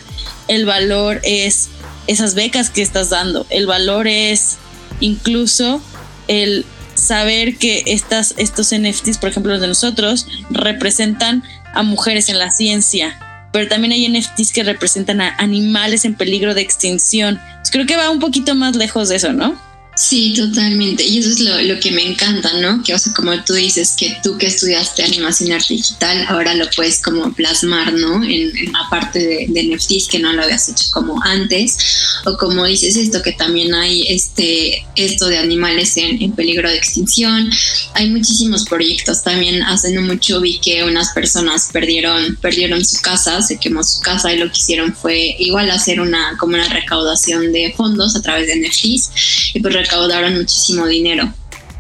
el 0.49 0.65
valor 0.65 1.21
es 1.25 1.69
esas 2.07 2.35
becas 2.35 2.71
que 2.71 2.83
estás 2.83 3.11
dando, 3.11 3.47
el 3.51 3.67
valor 3.67 4.07
es 4.07 4.57
incluso 5.01 5.83
el 6.27 6.65
saber 6.95 7.57
que 7.57 7.83
estas, 7.87 8.35
estos 8.39 8.75
NFTs, 8.75 9.19
por 9.19 9.29
ejemplo 9.29 9.53
los 9.53 9.61
de 9.61 9.69
nosotros, 9.69 10.27
representan 10.51 11.45
a 11.75 11.83
mujeres 11.83 12.29
en 12.29 12.39
la 12.39 12.51
ciencia, 12.51 13.19
pero 13.53 13.69
también 13.69 13.93
hay 13.93 14.09
NFTs 14.09 14.53
que 14.53 14.65
representan 14.65 15.21
a 15.21 15.37
animales 15.39 16.05
en 16.05 16.15
peligro 16.15 16.55
de 16.55 16.63
extinción. 16.63 17.41
creo 17.71 17.87
que 17.87 17.97
va 17.97 18.11
un 18.11 18.19
poquito 18.19 18.55
más 18.55 18.75
lejos 18.75 19.09
de 19.09 19.17
eso, 19.17 19.33
¿no? 19.33 19.68
Sí, 19.99 20.33
totalmente. 20.33 21.05
Y 21.05 21.19
eso 21.19 21.31
es 21.31 21.41
lo, 21.41 21.81
que 21.81 21.91
me 21.91 22.07
encanta, 22.07 22.53
¿no? 22.61 22.85
Que, 22.85 22.95
o 22.95 22.99
sea, 22.99 23.13
como 23.15 23.33
tú 23.43 23.55
dices, 23.55 23.97
que 23.99 24.17
tú 24.23 24.39
que 24.39 24.47
estudiaste 24.47 25.03
animación 25.03 25.59
digital, 25.69 26.25
ahora 26.29 26.55
lo 26.55 26.71
puedes 26.77 27.03
como 27.03 27.33
plasmar, 27.33 27.93
¿no? 27.93 28.23
En, 28.23 28.73
la 28.73 28.89
parte 28.91 29.19
de, 29.19 29.47
de, 29.49 29.79
que 30.09 30.19
no 30.21 30.33
lo 30.33 30.45
habías 30.45 30.69
hecho 30.69 30.87
como 30.93 31.21
antes. 31.25 31.77
O 32.25 32.37
como 32.37 32.65
dices 32.65 32.95
esto, 32.95 33.23
que 33.23 33.33
también 33.33 33.75
hay 33.75 34.07
este, 34.09 34.87
esto 34.95 35.27
de 35.27 35.39
animales 35.39 35.97
en, 35.97 36.23
en 36.23 36.31
peligro 36.31 36.71
de 36.71 36.77
extinción. 36.77 37.51
Hay 37.95 38.09
muchísimos 38.09 38.67
proyectos. 38.67 39.25
También 39.25 39.65
hace 39.65 39.93
no 39.93 40.03
mucho 40.03 40.41
vi 40.41 40.61
que 40.61 40.85
unas 40.85 41.11
personas 41.11 41.71
perdieron, 41.73 42.37
perdieron 42.37 42.85
su 42.85 43.01
casa, 43.01 43.43
se 43.43 43.59
quemó 43.59 43.83
su 43.83 44.01
casa 44.03 44.33
y 44.33 44.39
lo 44.39 44.47
que 44.47 44.59
hicieron 44.59 44.95
fue 44.95 45.35
igual 45.41 45.73
hacer 45.73 46.01
una, 46.01 46.37
como 46.39 46.55
una 46.55 46.69
recaudación 46.69 47.53
de 47.53 47.75
fondos 47.77 48.15
a 48.15 48.23
través 48.23 48.47
de 48.47 48.61
NFTs. 48.61 49.55
Y 49.55 49.61
pues 49.61 49.75
recaudaron 49.89 50.37
muchísimo 50.37 50.87
dinero 50.87 51.33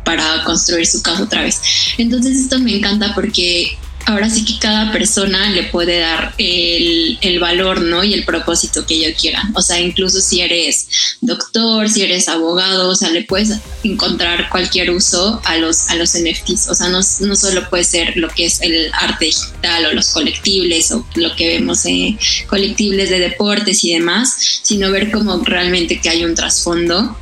para 0.04 0.42
construir 0.44 0.86
su 0.86 1.02
casa 1.02 1.22
otra 1.22 1.42
vez. 1.42 1.60
Entonces 1.98 2.38
esto 2.38 2.58
me 2.58 2.74
encanta 2.74 3.14
porque 3.14 3.76
ahora 4.08 4.30
sí 4.30 4.42
que 4.42 4.58
cada 4.58 4.90
persona 4.90 5.50
le 5.50 5.64
puede 5.64 5.98
dar 5.98 6.34
el, 6.38 7.18
el, 7.20 7.38
valor, 7.38 7.82
¿no? 7.82 8.02
Y 8.02 8.14
el 8.14 8.24
propósito 8.24 8.86
que 8.86 8.94
ella 8.94 9.14
quiera. 9.14 9.50
O 9.54 9.60
sea, 9.60 9.78
incluso 9.78 10.22
si 10.22 10.40
eres 10.40 10.88
doctor, 11.20 11.90
si 11.90 12.02
eres 12.02 12.26
abogado, 12.28 12.88
o 12.88 12.94
sea, 12.94 13.10
le 13.10 13.24
puedes 13.24 13.58
encontrar 13.84 14.48
cualquier 14.48 14.90
uso 14.92 15.42
a 15.44 15.58
los, 15.58 15.90
a 15.90 15.96
los 15.96 16.14
NFTs. 16.14 16.68
O 16.70 16.74
sea, 16.74 16.88
no, 16.88 17.00
no 17.20 17.36
solo 17.36 17.68
puede 17.68 17.84
ser 17.84 18.16
lo 18.16 18.28
que 18.30 18.46
es 18.46 18.62
el 18.62 18.90
arte 18.94 19.26
digital 19.26 19.86
o 19.86 19.92
los 19.92 20.08
colectibles 20.08 20.90
o 20.92 21.06
lo 21.16 21.36
que 21.36 21.48
vemos 21.48 21.84
en 21.84 22.18
colectibles 22.46 23.10
de 23.10 23.18
deportes 23.18 23.84
y 23.84 23.92
demás, 23.92 24.60
sino 24.62 24.90
ver 24.90 25.10
como 25.10 25.36
realmente 25.44 26.00
que 26.00 26.08
hay 26.08 26.24
un 26.24 26.34
trasfondo 26.34 27.14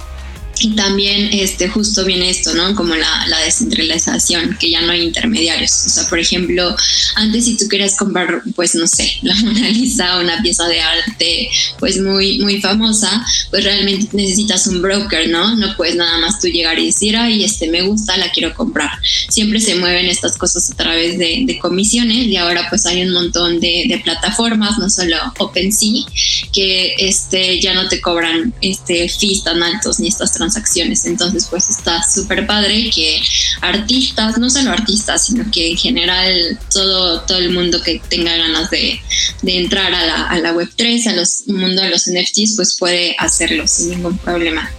y 0.60 0.75
también 0.75 1.28
este, 1.32 1.68
justo 1.68 2.04
viene 2.04 2.30
esto, 2.30 2.54
¿no? 2.54 2.75
Como 2.75 2.94
la, 2.94 3.26
la, 3.28 3.40
descentralización, 3.40 4.56
que 4.58 4.70
ya 4.70 4.80
no 4.82 4.92
hay 4.92 5.02
intermediarios. 5.02 5.70
O 5.86 5.88
sea, 5.90 6.08
por 6.08 6.18
ejemplo, 6.18 6.75
antes 7.14 7.44
si 7.44 7.56
tú 7.56 7.68
querías 7.68 7.96
comprar, 7.96 8.42
pues 8.54 8.75
no 8.75 8.86
sé, 8.86 9.10
la 9.22 9.34
Mona 9.36 9.68
Lisa, 9.68 10.18
una 10.18 10.40
pieza 10.42 10.66
de 10.66 10.80
arte, 10.80 11.50
pues 11.78 12.00
muy, 12.00 12.38
muy 12.38 12.60
famosa, 12.60 13.25
pues 13.50 13.64
realmente 13.64 14.08
necesitas 14.12 14.66
un 14.66 14.80
broker, 14.80 15.28
¿no? 15.28 15.56
No 15.56 15.76
puedes 15.76 15.96
nada 15.96 16.18
más 16.18 16.40
tú 16.40 16.48
llegar 16.48 16.78
y 16.78 16.86
decir, 16.86 17.16
ay, 17.16 17.44
este 17.44 17.68
me 17.68 17.82
gusta, 17.82 18.16
la 18.16 18.30
quiero 18.30 18.54
comprar. 18.54 18.90
Siempre 19.28 19.60
se 19.60 19.75
mueven 19.75 20.06
estas 20.06 20.38
cosas 20.38 20.70
a 20.70 20.75
través 20.75 21.18
de, 21.18 21.44
comisiones 21.60 22.26
y 22.26 22.36
ahora 22.36 22.66
pues 22.68 22.84
hay 22.86 23.02
un 23.02 23.12
montón 23.14 23.60
de, 23.60 23.86
de, 23.88 23.98
plataformas, 23.98 24.78
no 24.78 24.90
solo 24.90 25.16
OpenSea, 25.38 26.04
que 26.52 26.94
este, 26.98 27.60
ya 27.60 27.72
no 27.72 27.88
te 27.88 28.00
cobran 28.00 28.52
este, 28.60 29.08
fees 29.08 29.42
tan 29.42 29.62
altos 29.62 29.98
ni 30.00 30.08
estas 30.08 30.32
transacciones. 30.32 30.46
Entonces, 31.05 31.47
pues 31.50 31.69
está 31.71 32.03
súper 32.03 32.47
padre 32.47 32.91
que 32.91 33.21
artistas, 33.61 34.38
no 34.38 34.50
solo 34.50 34.71
artistas, 34.71 35.26
sino 35.26 35.50
que 35.50 35.71
en 35.71 35.76
general 35.76 36.59
todo, 36.73 37.23
todo 37.23 37.38
el 37.38 37.50
mundo 37.50 37.83
que 37.83 38.00
tenga 38.09 38.37
ganas 38.37 38.71
de, 38.71 39.00
de 39.43 39.57
entrar 39.57 39.93
a 39.95 40.07
la, 40.07 40.29
a 40.29 40.38
la 40.38 40.53
Web3, 40.55 41.09
a 41.09 41.12
los 41.12 41.47
mundo 41.47 41.83
de 41.83 41.91
los 41.91 42.07
NFTs, 42.07 42.57
pues 42.57 42.76
puede 42.79 43.17
hacerlo 43.19 43.67
sin 43.67 43.91
ningún 43.91 44.19
problema. 44.19 44.71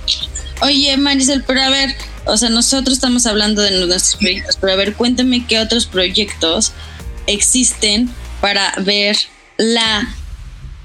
Oye, 0.61 0.97
Marisol, 0.97 1.43
pero 1.45 1.61
a 1.61 1.69
ver, 1.69 1.95
o 2.25 2.37
sea, 2.37 2.49
nosotros 2.49 2.95
estamos 2.95 3.25
hablando 3.25 3.61
de 3.61 3.85
nuestros 3.85 4.15
proyectos, 4.15 4.57
pero 4.59 4.73
a 4.73 4.75
ver, 4.75 4.95
cuéntame 4.95 5.45
qué 5.45 5.59
otros 5.59 5.85
proyectos 5.85 6.71
existen 7.27 8.09
para 8.41 8.73
ver 8.79 9.17
la 9.57 10.07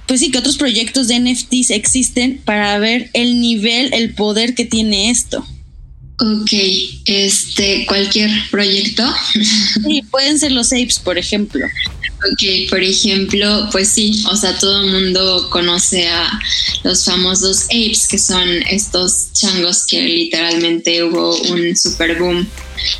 pues 0.07 0.21
sí, 0.21 0.31
que 0.31 0.39
otros 0.39 0.57
proyectos 0.57 1.09
de 1.09 1.21
NFTs 1.21 1.71
existen 1.71 2.41
para 2.45 2.79
ver 2.79 3.11
el 3.15 3.41
nivel, 3.41 3.93
el 3.95 4.15
poder 4.15 4.55
que 4.55 4.65
tiene 4.65 5.11
esto. 5.11 5.47
Ok, 6.21 6.53
este, 7.07 7.85
cualquier 7.87 8.31
proyecto. 8.51 9.03
Sí, 9.85 10.03
pueden 10.11 10.39
ser 10.39 10.53
los 10.53 10.73
apes, 10.73 10.99
por 10.99 11.19
ejemplo. 11.19 11.67
Ok, 12.31 12.71
por 12.71 12.81
ejemplo, 12.83 13.69
pues 13.73 13.89
sí, 13.89 14.23
o 14.31 14.37
sea, 14.37 14.57
todo 14.59 14.83
el 14.85 14.93
mundo 14.93 15.49
conoce 15.51 16.07
a 16.07 16.31
los 16.85 17.05
famosos 17.05 17.65
apes, 17.65 18.07
que 18.07 18.19
son 18.19 18.49
estos 18.71 19.33
changos 19.33 19.87
que 19.87 20.03
literalmente 20.03 21.03
hubo 21.03 21.37
un 21.51 21.77
super 21.77 22.17
boom 22.19 22.47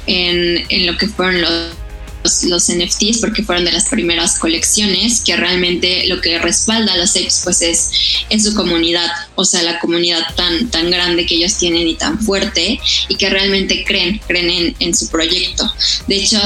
en, 0.07 0.65
en 0.71 0.87
lo 0.87 0.97
que 0.97 1.07
fueron 1.07 1.41
los 1.41 1.82
los, 2.23 2.69
NFTs 2.69 3.19
porque 3.19 3.43
fueron 3.43 3.65
de 3.65 3.73
las 3.73 3.87
primeras 3.87 4.39
colecciones 4.39 5.23
que 5.25 5.37
realmente 5.37 6.07
lo 6.07 6.21
que 6.21 6.39
respalda 6.39 6.93
a 6.93 6.97
los 6.97 7.11
apes 7.17 7.41
pues 7.45 7.63
es, 7.63 7.91
en 8.31 8.43
su 8.43 8.55
comunidad, 8.55 9.09
o 9.35 9.45
sea, 9.45 9.63
la 9.63 9.79
comunidad 9.79 10.23
tan, 10.37 10.71
tan 10.71 10.91
grande 10.91 11.27
que 11.27 11.35
ellos 11.37 11.57
tienen 11.59 11.89
y 11.89 11.95
tan 11.95 12.21
fuerte 12.21 12.81
y 13.09 13.17
que 13.17 13.31
realmente 13.31 13.85
creen, 13.85 14.21
creen 14.27 14.75
en, 14.79 14.93
su 14.95 15.09
proyecto. 15.09 15.71
De 16.07 16.17
hecho, 16.17 16.39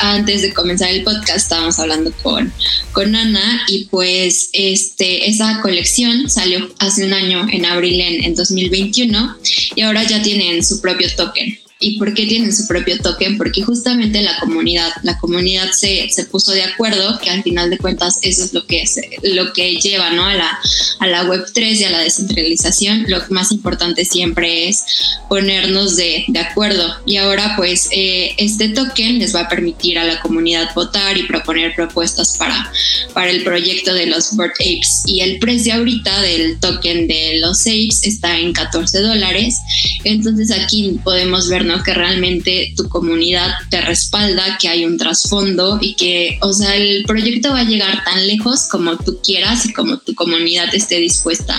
antes 0.00 0.42
de 0.42 0.54
comenzar 0.54 0.90
el 0.90 1.04
podcast 1.04 1.36
estábamos 1.36 1.78
hablando 1.78 2.12
con, 2.22 2.52
con 2.92 3.14
Ana 3.14 3.62
y 3.68 3.84
pues 3.86 4.48
este, 4.52 5.28
esa 5.28 5.60
colección 5.60 6.30
salió 6.30 6.72
hace 6.78 7.04
un 7.04 7.12
año 7.12 7.46
en 7.50 7.66
abril 7.66 8.00
en, 8.00 8.24
en 8.24 8.34
2021 8.34 9.36
y 9.76 9.82
ahora 9.82 10.02
ya 10.04 10.22
tienen 10.22 10.64
su 10.64 10.80
propio 10.80 11.08
token. 11.14 11.58
¿Y 11.82 11.98
por 11.98 12.12
qué 12.12 12.26
tienen 12.26 12.54
su 12.54 12.66
propio 12.66 12.98
token? 12.98 13.38
Porque 13.38 13.62
justamente 13.62 14.20
la 14.20 14.38
comunidad, 14.38 14.90
la 15.02 15.16
comunidad 15.16 15.70
se, 15.72 16.10
se 16.10 16.26
puso 16.26 16.52
de 16.52 16.62
acuerdo 16.62 17.18
que 17.18 17.30
al 17.30 17.42
final 17.42 17.70
de 17.70 17.78
cuentas 17.78 18.18
eso 18.20 18.44
es 18.44 18.52
lo 18.52 18.66
que, 18.66 18.82
es, 18.82 19.00
lo 19.22 19.54
que 19.54 19.76
lleva 19.76 20.10
¿no? 20.10 20.26
a, 20.26 20.34
la, 20.34 20.58
a 20.98 21.06
la 21.06 21.24
Web3 21.24 21.76
y 21.76 21.84
a 21.84 21.90
la 21.90 22.00
descentralización. 22.00 23.06
Lo 23.08 23.22
más 23.30 23.50
importante 23.50 24.04
siempre 24.04 24.68
es 24.68 24.84
ponernos 25.30 25.96
de, 25.96 26.26
de 26.28 26.38
acuerdo. 26.38 26.96
Y 27.06 27.16
ahora 27.16 27.54
pues 27.56 27.88
eh, 27.92 28.34
este 28.36 28.68
token 28.68 29.18
les 29.18 29.34
va 29.34 29.40
a 29.40 29.48
permitir 29.48 29.98
a 29.98 30.04
la 30.04 30.20
comunidad 30.20 30.74
votar 30.74 31.16
y 31.16 31.22
proponer 31.22 31.74
propuestas 31.74 32.36
para, 32.36 32.70
para 33.14 33.30
el 33.30 33.42
proyecto 33.42 33.94
de 33.94 34.04
los 34.04 34.36
Bird 34.36 34.52
Apes. 34.60 35.04
Y 35.06 35.20
el 35.22 35.38
precio 35.38 35.72
ahorita 35.72 36.20
del 36.20 36.60
token 36.60 37.08
de 37.08 37.38
los 37.40 37.62
Apes 37.62 38.02
está 38.04 38.38
en 38.38 38.52
14 38.52 39.00
dólares. 39.00 39.56
Entonces 40.04 40.50
aquí 40.50 41.00
podemos 41.02 41.48
ver 41.48 41.69
que 41.82 41.94
realmente 41.94 42.72
tu 42.76 42.88
comunidad 42.88 43.50
te 43.70 43.80
respalda, 43.80 44.58
que 44.60 44.68
hay 44.68 44.84
un 44.84 44.98
trasfondo 44.98 45.78
y 45.80 45.94
que, 45.94 46.38
o 46.42 46.52
sea, 46.52 46.74
el 46.76 47.04
proyecto 47.04 47.50
va 47.50 47.60
a 47.60 47.64
llegar 47.64 48.04
tan 48.04 48.26
lejos 48.26 48.68
como 48.68 48.96
tú 48.96 49.18
quieras 49.22 49.66
y 49.66 49.72
como 49.72 49.98
tu 49.98 50.14
comunidad 50.14 50.74
esté 50.74 50.96
dispuesta 50.96 51.54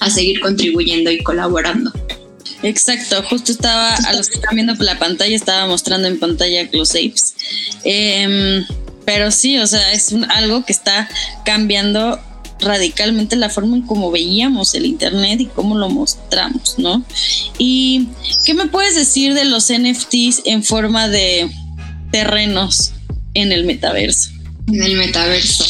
a, 0.00 0.10
seguir 0.10 0.40
contribuyendo 0.40 1.10
y 1.10 1.22
colaborando. 1.22 1.92
Exacto, 2.62 3.22
justo 3.22 3.52
estaba, 3.52 3.94
a 3.94 4.12
los 4.14 4.28
que 4.28 4.34
están 4.34 4.54
viendo 4.54 4.74
la 4.74 4.98
pantalla, 4.98 5.34
estaba 5.34 5.66
mostrando 5.66 6.08
en 6.08 6.18
pantalla 6.18 6.68
los 6.72 6.90
apes. 6.90 7.34
Em, 7.84 8.64
pero 9.06 9.30
sí, 9.30 9.58
o 9.58 9.66
sea, 9.66 9.92
es 9.92 10.12
algo 10.28 10.64
que 10.64 10.72
está 10.72 11.08
cambiando 11.44 12.20
radicalmente 12.60 13.36
la 13.36 13.50
forma 13.50 13.76
en 13.76 13.82
cómo 13.82 14.10
veíamos 14.10 14.74
el 14.74 14.86
Internet 14.86 15.40
y 15.40 15.46
cómo 15.46 15.76
lo 15.76 15.88
mostramos, 15.88 16.74
¿no? 16.78 17.04
¿Y 17.58 18.08
qué 18.44 18.54
me 18.54 18.66
puedes 18.66 18.94
decir 18.94 19.34
de 19.34 19.44
los 19.44 19.72
NFTs 19.72 20.42
en 20.44 20.62
forma 20.62 21.08
de 21.08 21.50
terrenos 22.10 22.92
en 23.34 23.52
el 23.52 23.64
metaverso? 23.64 24.30
En 24.68 24.82
el 24.82 24.96
metaverso. 24.96 25.64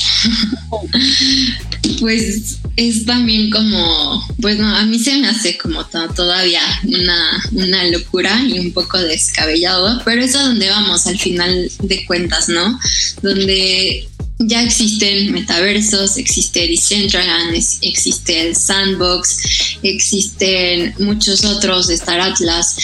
pues 2.00 2.58
es 2.76 3.04
también 3.04 3.50
como, 3.50 4.26
pues 4.40 4.58
no, 4.58 4.74
a 4.74 4.84
mí 4.84 4.98
se 4.98 5.16
me 5.16 5.28
hace 5.28 5.56
como 5.58 5.84
todavía 5.86 6.62
una, 6.84 7.42
una 7.52 7.84
locura 7.84 8.42
y 8.46 8.58
un 8.58 8.72
poco 8.72 8.98
descabellado, 8.98 10.02
pero 10.04 10.22
es 10.22 10.34
a 10.34 10.42
donde 10.42 10.68
vamos 10.68 11.06
al 11.06 11.18
final 11.18 11.70
de 11.82 12.06
cuentas, 12.06 12.48
¿no? 12.48 12.78
Donde 13.22 14.08
ya 14.40 14.62
existen 14.62 15.32
metaversos, 15.32 16.16
existe 16.16 16.66
Decentraland, 16.66 17.54
existe 17.82 18.48
el 18.48 18.56
Sandbox, 18.56 19.78
existen 19.82 20.94
muchos 20.98 21.44
otros, 21.44 21.90
Star 21.90 22.20
Atlas. 22.20 22.76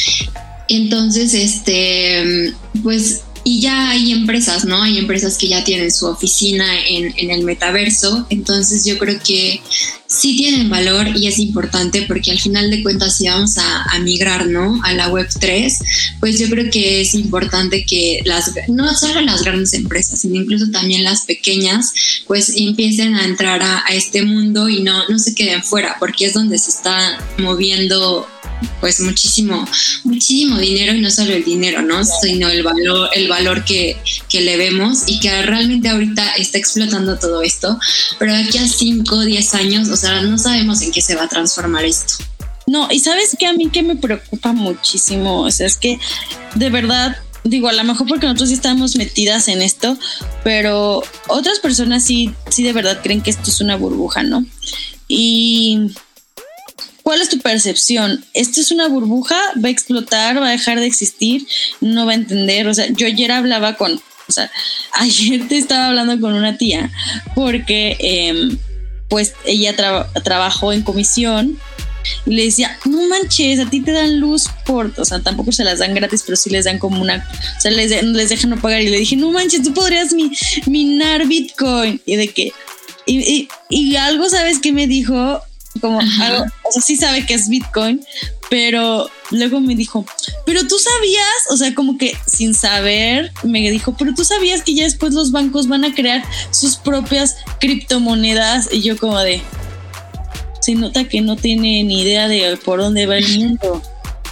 Entonces, 0.69 1.33
este, 1.33 2.53
pues 2.83 3.23
y 3.46 3.61
ya 3.61 3.90
hay 3.90 4.11
empresas, 4.11 4.64
¿no? 4.64 4.82
Hay 4.82 4.98
empresas 4.98 5.38
que 5.38 5.46
ya 5.46 5.62
tienen 5.62 5.92
su 5.92 6.06
oficina 6.06 6.66
en, 6.85 7.14
en, 7.16 7.30
el 7.30 7.44
metaverso. 7.44 8.26
Entonces 8.28 8.85
yo 8.85 8.98
creo 8.98 9.20
que 9.24 9.61
sí 10.09 10.37
tienen 10.37 10.68
valor 10.68 11.16
y 11.16 11.28
es 11.28 11.38
importante 11.38 12.02
porque 12.09 12.32
al 12.32 12.40
final 12.40 12.72
de 12.72 12.82
cuentas 12.82 13.16
si 13.16 13.28
vamos 13.28 13.56
a, 13.59 13.98
migrar, 14.00 14.46
¿no? 14.48 14.80
A 14.82 14.92
la 14.94 15.11
web 15.11 15.28
3, 15.38 15.78
pues 16.18 16.40
yo 16.40 16.50
creo 16.50 16.70
que 16.72 17.00
es 17.02 17.14
importante 17.14 17.87
que 17.87 18.20
las, 18.24 18.50
no 18.66 18.92
solo 18.96 19.20
las 19.20 19.44
grandes 19.44 19.74
empresas, 19.74 20.22
sino 20.22 20.35
incluso 20.35 20.68
también 20.72 21.04
las 21.04 21.24
pequeñas, 21.24 21.92
pues 22.26 22.52
empiecen 22.56 23.14
a 23.14 23.24
entrar 23.24 23.62
a, 23.62 23.85
a 23.87 23.94
este 23.94 24.22
mundo 24.22 24.68
y 24.68 24.82
no, 24.82 25.09
no 25.09 25.20
se 25.20 25.37
queden 25.37 25.62
fuera 25.62 25.96
porque 26.00 26.26
es 26.26 26.35
donde 26.35 26.59
se 26.59 26.70
está 26.70 27.18
moviendo 27.38 28.26
pues 28.81 29.01
muchísimo, 29.01 29.66
muchísimo 30.05 30.59
dinero 30.59 30.95
y 30.95 31.01
no 31.01 31.11
solo 31.11 31.33
el 31.33 31.45
dinero, 31.45 31.83
¿no? 31.83 32.03
Sino 32.05 32.49
el 32.49 32.62
valor, 32.62 33.11
el 33.14 33.29
valor 33.29 33.64
que, 33.64 33.97
que 34.29 34.40
le 34.40 34.57
vemos 34.57 35.05
y 35.07 35.21
que 35.21 35.42
realmente 35.42 35.88
ahorita 35.88 36.35
está 36.37 36.59
explotando 36.59 37.19
todo 37.19 37.42
esto, 37.42 37.79
pero 38.19 38.33
de 38.33 38.45
aquí 38.45 38.59
a 38.59 38.66
5 38.66 39.14
o 39.14 39.21
10 39.21 39.55
años, 39.55 39.88
o 39.88 39.97
sea, 39.97 40.23
no 40.23 40.38
sabemos 40.38 40.83
en 40.83 40.92
qué 40.92 41.01
se 41.01 41.14
va 41.14 41.25
a 41.25 41.29
transformar 41.29 41.85
esto. 41.85 42.14
No, 42.66 42.88
y 42.90 42.99
sabes 42.99 43.37
que 43.38 43.47
a 43.47 43.53
mí 43.53 43.71
que 43.71 43.83
me 43.83 43.97
preocupa 43.97 44.53
muchísimo, 44.53 45.42
o 45.42 45.51
sea, 45.51 45.66
es 45.66 45.77
que 45.77 46.01
de 46.55 46.71
verdad 46.71 47.16
digo, 47.49 47.69
a 47.69 47.73
lo 47.73 47.85
mejor 47.85 48.07
porque 48.07 48.27
nosotros 48.27 48.49
sí 48.49 48.55
estamos 48.55 48.97
metidas 48.97 49.49
en 49.49 49.62
esto, 49.62 49.97
pero 50.45 51.03
otras 51.29 51.59
personas 51.61 52.05
sí, 52.05 52.35
sí 52.51 52.62
de 52.62 52.73
verdad 52.73 53.01
creen 53.03 53.23
que 53.23 53.31
esto 53.31 53.51
es 53.51 53.61
una 53.61 53.77
burbuja, 53.77 54.23
¿no? 54.23 54.45
Y 55.09 55.92
¿cuál 57.07 57.23
es 57.23 57.29
tu 57.29 57.38
percepción? 57.38 58.25
¿Esto 58.35 58.61
es 58.61 58.73
una 58.73 58.88
burbuja? 58.88 59.37
¿Va 59.64 59.69
a 59.69 59.71
explotar? 59.71 60.42
¿Va 60.42 60.49
a 60.49 60.51
dejar 60.51 60.81
de 60.81 60.87
existir? 60.87 61.47
¿No 61.81 62.05
va 62.05 62.11
a 62.11 62.16
entender? 62.16 62.66
O 62.66 62.75
sea, 62.75 62.88
yo 62.88 63.07
ayer 63.07 63.31
hablaba 63.31 63.77
con, 63.77 63.92
o 63.92 64.33
sea, 64.33 64.51
ayer 64.90 65.47
te 65.47 65.57
estaba 65.57 65.87
hablando 65.87 66.21
con 66.21 66.35
una 66.35 66.59
tía 66.59 66.90
porque 67.37 67.97
em, 68.01 68.59
pues 69.09 69.35
ella 69.45 69.77
trabajó 70.25 70.73
en 70.73 70.83
comisión 70.83 71.57
y 72.27 72.35
le 72.35 72.47
decía, 72.47 72.77
no 72.87 73.01
manches, 73.07 73.61
a 73.61 73.71
ti 73.71 73.83
te 73.83 73.92
dan 73.92 74.19
luz 74.19 74.47
por, 74.64 74.92
o 74.99 75.05
sea, 75.05 75.21
tampoco 75.21 75.53
se 75.53 75.62
las 75.62 75.79
dan 75.79 75.95
gratis, 75.95 76.25
pero 76.27 76.35
sí 76.35 76.51
les 76.51 76.64
dan 76.64 76.81
como 76.81 77.01
una, 77.01 77.25
o 77.57 77.61
sea, 77.61 77.71
les, 77.71 78.03
les 78.03 78.29
dejan 78.31 78.51
no 78.51 78.61
pagar. 78.61 78.83
Y 78.83 78.88
le 78.88 78.99
dije, 78.99 79.14
no 79.14 79.31
manches, 79.31 79.62
tú 79.62 79.73
podrías 79.73 80.12
minar 80.66 81.25
Bitcoin. 81.29 82.01
Y 82.05 82.16
de 82.16 82.29
que, 82.31 82.53
y, 83.07 83.49
y, 83.71 83.95
algo, 83.95 84.29
¿sabes 84.29 84.59
qué 84.59 84.73
me 84.73 84.88
dijo? 84.88 85.40
Como 85.81 86.01
algo, 86.01 86.45
o 86.62 86.73
sea, 86.73 86.83
sí 86.83 86.97
sabe 86.97 87.27
que 87.27 87.35
es 87.35 87.49
Bitcoin, 87.49 88.01
pero 88.49 89.11
luego 89.31 89.61
me 89.61 89.75
dijo, 89.75 90.05
pero 90.45 90.67
tú 90.67 90.79
sabías, 90.79 91.51
o 91.51 91.57
sea, 91.57 91.75
como 91.75 91.99
que 91.99 92.17
sin 92.27 92.55
saber, 92.55 93.33
me 93.43 93.71
dijo, 93.71 93.95
pero 93.99 94.15
tú 94.15 94.25
sabías 94.25 94.62
que 94.62 94.75
ya 94.75 94.85
después 94.85 95.12
los 95.12 95.33
bancos 95.33 95.69
van 95.69 95.85
a 95.85 95.95
crear 95.95 96.23
sus 96.51 96.77
propias 96.77 97.37
criptomonedas. 97.61 98.69
Y 98.73 98.83
yo 98.83 98.97
como 98.97 99.19
de, 99.19 99.43
se 100.61 100.75
nota 100.75 101.09
que 101.09 101.21
no 101.21 101.37
tiene 101.37 101.83
ni 101.85 102.03
idea 102.03 102.29
de 102.29 102.57
por 102.57 102.81
dónde 102.81 103.07
va 103.07 103.17
el 103.19 103.39
mundo. 103.39 103.83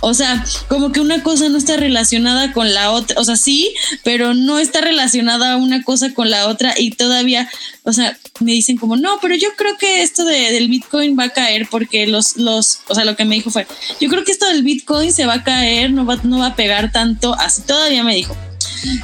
O 0.07 0.13
sea, 0.13 0.45
como 0.69 0.93
que 0.93 1.01
una 1.01 1.23
cosa 1.23 1.49
no 1.49 1.57
está 1.57 1.79
relacionada 1.79 2.53
con 2.53 2.75
la 2.75 2.91
otra. 2.91 3.19
O 3.19 3.25
sea, 3.25 3.37
sí, 3.37 3.75
pero 4.03 4.35
no 4.35 4.59
está 4.59 4.83
relacionada 4.83 5.57
una 5.57 5.83
cosa 5.83 6.13
con 6.13 6.29
la 6.31 6.49
otra 6.49 6.75
y 6.77 6.91
todavía, 6.91 7.49
o 7.85 7.93
sea, 7.95 8.19
me 8.41 8.53
dicen 8.53 8.77
como, 8.77 8.97
no, 8.97 9.19
pero 9.23 9.35
yo 9.35 9.49
creo 9.57 9.79
que 9.79 10.03
esto 10.03 10.27
de, 10.27 10.53
del 10.53 10.69
Bitcoin 10.69 11.19
va 11.19 11.25
a 11.25 11.29
caer 11.31 11.69
porque 11.71 12.07
los, 12.07 12.37
los, 12.37 12.81
o 12.89 12.95
sea, 12.95 13.07
lo 13.07 13.17
que 13.17 13.25
me 13.25 13.37
dijo 13.37 13.51
fue, 13.51 13.67
yo 13.99 14.11
creo 14.11 14.25
que 14.25 14.33
esto 14.33 14.47
del 14.47 14.63
Bitcoin 14.63 15.11
se 15.11 15.25
va 15.25 15.35
a 15.35 15.43
caer, 15.43 15.91
no 15.91 16.05
va, 16.05 16.17
no 16.23 16.41
va 16.41 16.49
a 16.49 16.57
pegar 16.57 16.93
tanto. 16.93 17.35
Así 17.39 17.63
todavía 17.63 18.05
me 18.05 18.15
dijo. 18.15 18.37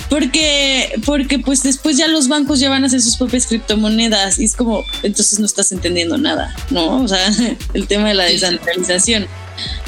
Porque, 0.08 0.92
porque 1.04 1.38
pues 1.38 1.62
después 1.62 1.96
ya 1.96 2.08
los 2.08 2.28
bancos 2.28 2.60
ya 2.60 2.70
van 2.70 2.84
a 2.84 2.86
hacer 2.86 3.00
sus 3.00 3.16
propias 3.16 3.46
criptomonedas 3.46 4.38
y 4.38 4.44
es 4.44 4.54
como, 4.54 4.84
entonces 5.02 5.38
no 5.38 5.46
estás 5.46 5.72
entendiendo 5.72 6.18
nada, 6.18 6.54
¿no? 6.70 7.02
O 7.02 7.08
sea, 7.08 7.30
el 7.74 7.86
tema 7.86 8.08
de 8.08 8.14
la 8.14 8.24
descentralización. 8.24 9.26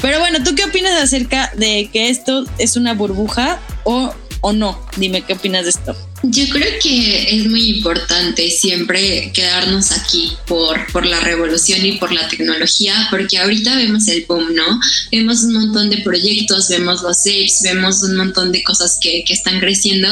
Pero 0.01 0.19
bueno, 0.19 0.43
¿tú 0.43 0.55
qué 0.55 0.65
opinas 0.65 1.01
acerca 1.01 1.51
de 1.55 1.89
que 1.91 2.09
esto 2.09 2.45
es 2.57 2.75
una 2.75 2.93
burbuja 2.93 3.59
o, 3.83 4.13
o 4.41 4.53
no? 4.53 4.79
Dime 4.97 5.21
qué 5.21 5.33
opinas 5.33 5.63
de 5.63 5.71
esto. 5.71 5.95
Yo 6.25 6.47
creo 6.47 6.79
que 6.81 7.35
es 7.35 7.47
muy 7.47 7.69
importante 7.69 8.49
siempre 8.49 9.29
quedarnos 9.33 9.91
aquí 9.91 10.31
por, 10.47 10.89
por 10.93 11.05
la 11.05 11.19
revolución 11.19 11.85
y 11.85 11.97
por 11.97 12.13
la 12.13 12.29
tecnología, 12.29 13.09
porque 13.11 13.39
ahorita 13.39 13.75
vemos 13.75 14.07
el 14.07 14.23
boom, 14.25 14.55
¿no? 14.55 14.79
Vemos 15.11 15.43
un 15.43 15.51
montón 15.51 15.89
de 15.89 15.97
proyectos, 15.97 16.69
vemos 16.69 17.01
los 17.01 17.19
apes, 17.19 17.59
vemos 17.61 18.03
un 18.03 18.15
montón 18.15 18.53
de 18.53 18.63
cosas 18.63 18.99
que, 19.01 19.25
que 19.25 19.33
están 19.33 19.59
creciendo, 19.59 20.07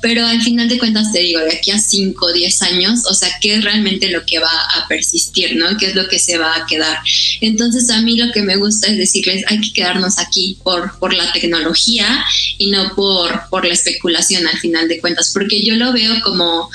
pero 0.00 0.26
al 0.26 0.40
final 0.40 0.66
de 0.66 0.78
cuentas 0.78 1.12
te 1.12 1.20
digo, 1.20 1.40
de 1.40 1.52
aquí 1.52 1.72
a 1.72 1.78
5 1.78 2.24
o 2.24 2.32
10 2.32 2.62
años, 2.62 3.00
o 3.04 3.12
sea, 3.12 3.28
¿qué 3.42 3.56
es 3.56 3.62
realmente 3.62 4.10
lo 4.10 4.24
que 4.24 4.38
va 4.38 4.62
a 4.76 4.88
persistir, 4.88 5.56
¿no? 5.56 5.76
¿Qué 5.76 5.88
es 5.88 5.94
lo 5.94 6.08
que 6.08 6.18
se 6.18 6.38
va 6.38 6.56
a 6.56 6.66
quedar? 6.66 7.00
Entonces 7.42 7.90
a 7.90 8.00
mí 8.00 8.16
lo 8.16 8.32
que 8.32 8.40
me 8.40 8.56
gusta 8.56 8.86
es 8.86 8.96
decirles, 8.96 9.44
hay 9.46 9.60
que 9.60 9.74
quedarnos 9.74 10.18
aquí 10.18 10.56
por, 10.64 10.98
por 10.98 11.12
la 11.12 11.30
tecnología 11.32 12.24
y 12.56 12.70
no 12.70 12.94
por, 12.94 13.42
por 13.50 13.66
la 13.66 13.74
especulación 13.74 14.46
al 14.46 14.58
final 14.58 14.88
de 14.88 15.00
cuentas, 15.00 15.30
porque 15.34 15.49
que 15.50 15.62
yo 15.64 15.74
lo 15.74 15.92
veo 15.92 16.14
como 16.22 16.70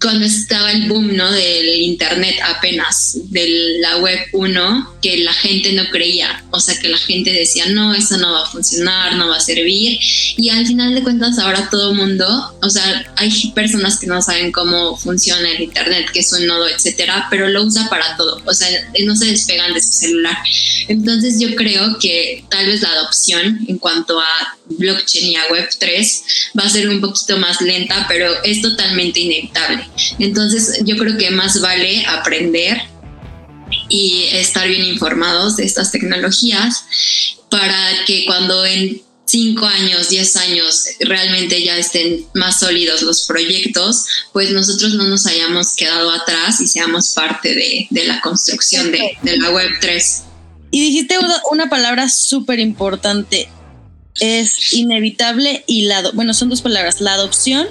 cuando 0.00 0.26
estaba 0.26 0.72
el 0.72 0.88
boom 0.88 1.16
¿no? 1.16 1.30
del 1.32 1.80
internet 1.80 2.36
apenas, 2.44 3.16
de 3.30 3.78
la 3.80 3.98
web 3.98 4.18
1, 4.32 4.96
que 5.00 5.18
la 5.18 5.32
gente 5.32 5.72
no 5.72 5.84
creía, 5.90 6.44
o 6.50 6.60
sea 6.60 6.78
que 6.78 6.88
la 6.88 6.98
gente 6.98 7.32
decía, 7.32 7.66
no, 7.70 7.94
eso 7.94 8.16
no 8.18 8.32
va 8.32 8.42
a 8.42 8.50
funcionar, 8.50 9.16
no 9.16 9.28
va 9.28 9.36
a 9.36 9.40
servir, 9.40 9.98
y 10.36 10.50
al 10.50 10.66
final 10.66 10.94
de 10.94 11.02
cuentas 11.02 11.38
ahora 11.38 11.68
todo 11.70 11.94
mundo, 11.94 12.56
o 12.62 12.70
sea, 12.70 13.10
hay 13.16 13.52
personas 13.54 13.98
que 13.98 14.06
no 14.06 14.20
saben 14.20 14.52
cómo 14.52 14.96
funciona 14.96 15.50
el 15.50 15.62
internet, 15.62 16.10
que 16.12 16.20
es 16.20 16.32
un 16.32 16.46
nodo, 16.46 16.68
etcétera, 16.68 17.26
pero 17.30 17.48
lo 17.48 17.64
usa 17.64 17.88
para 17.88 18.16
todo, 18.16 18.42
o 18.44 18.54
sea, 18.54 18.68
no 19.04 19.16
se 19.16 19.26
despegan 19.26 19.72
de 19.72 19.80
su 19.80 19.92
celular. 19.92 20.36
Entonces 20.88 21.40
yo 21.40 21.54
creo 21.56 21.98
que 21.98 22.44
tal 22.50 22.66
vez 22.66 22.82
la 22.82 22.90
adopción 22.90 23.60
en 23.66 23.78
cuanto 23.78 24.20
a 24.20 24.56
blockchain 24.68 25.26
y 25.26 25.36
a 25.36 25.46
web 25.50 25.68
3 25.78 26.24
va 26.58 26.64
a 26.64 26.70
ser 26.70 26.88
un 26.88 27.00
poquito 27.00 27.38
más 27.38 27.60
lenta, 27.60 28.06
pero 28.08 28.42
es 28.44 28.62
totalmente 28.62 29.20
inevitable. 29.20 29.88
Entonces 30.18 30.80
yo 30.84 30.96
creo 30.96 31.16
que 31.16 31.30
más 31.30 31.60
vale 31.60 32.04
aprender 32.06 32.82
y 33.88 34.24
estar 34.32 34.68
bien 34.68 34.84
informados 34.84 35.56
de 35.56 35.64
estas 35.64 35.92
tecnologías 35.92 36.84
para 37.50 38.04
que 38.06 38.24
cuando 38.26 38.64
en 38.64 39.02
5 39.26 39.66
años, 39.66 40.08
10 40.08 40.36
años 40.36 40.84
realmente 41.00 41.62
ya 41.62 41.76
estén 41.76 42.24
más 42.34 42.60
sólidos 42.60 43.02
los 43.02 43.26
proyectos, 43.26 44.04
pues 44.32 44.50
nosotros 44.50 44.94
no 44.94 45.04
nos 45.04 45.26
hayamos 45.26 45.74
quedado 45.74 46.10
atrás 46.10 46.60
y 46.60 46.68
seamos 46.68 47.12
parte 47.12 47.54
de, 47.54 48.04
la 48.04 48.20
construcción 48.20 48.92
de, 48.92 49.18
la 49.22 49.50
Web 49.50 49.70
3. 49.80 50.22
Y 50.70 50.80
dijiste 50.80 51.18
una, 51.18 51.40
una 51.50 51.68
palabra 51.68 52.08
súper 52.08 52.60
importante, 52.60 53.48
es 54.20 54.72
inevitable 54.72 55.64
y 55.66 55.82
la, 55.82 56.10
bueno, 56.12 56.34
son 56.34 56.48
dos 56.48 56.62
palabras, 56.62 57.00
la 57.00 57.14
adopción 57.14 57.66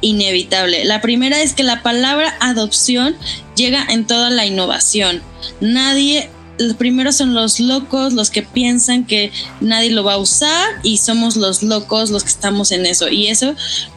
inevitable. 0.00 0.84
La 0.84 1.00
primera 1.00 1.40
es 1.42 1.52
que 1.52 1.62
la 1.62 1.82
palabra 1.82 2.36
adopción 2.40 3.16
llega 3.56 3.86
en 3.88 4.06
toda 4.06 4.30
la 4.30 4.46
innovación. 4.46 5.22
Nadie 5.60 6.28
los 6.60 6.76
primeros 6.76 7.16
son 7.16 7.34
los 7.34 7.58
locos, 7.58 8.12
los 8.12 8.30
que 8.30 8.42
piensan 8.42 9.06
que 9.06 9.32
nadie 9.60 9.90
lo 9.90 10.04
va 10.04 10.14
a 10.14 10.18
usar 10.18 10.68
y 10.82 10.98
somos 10.98 11.36
los 11.36 11.62
locos 11.62 12.10
los 12.10 12.22
que 12.22 12.28
estamos 12.28 12.70
en 12.70 12.84
eso. 12.84 13.08
Y 13.08 13.28
eso 13.28 13.54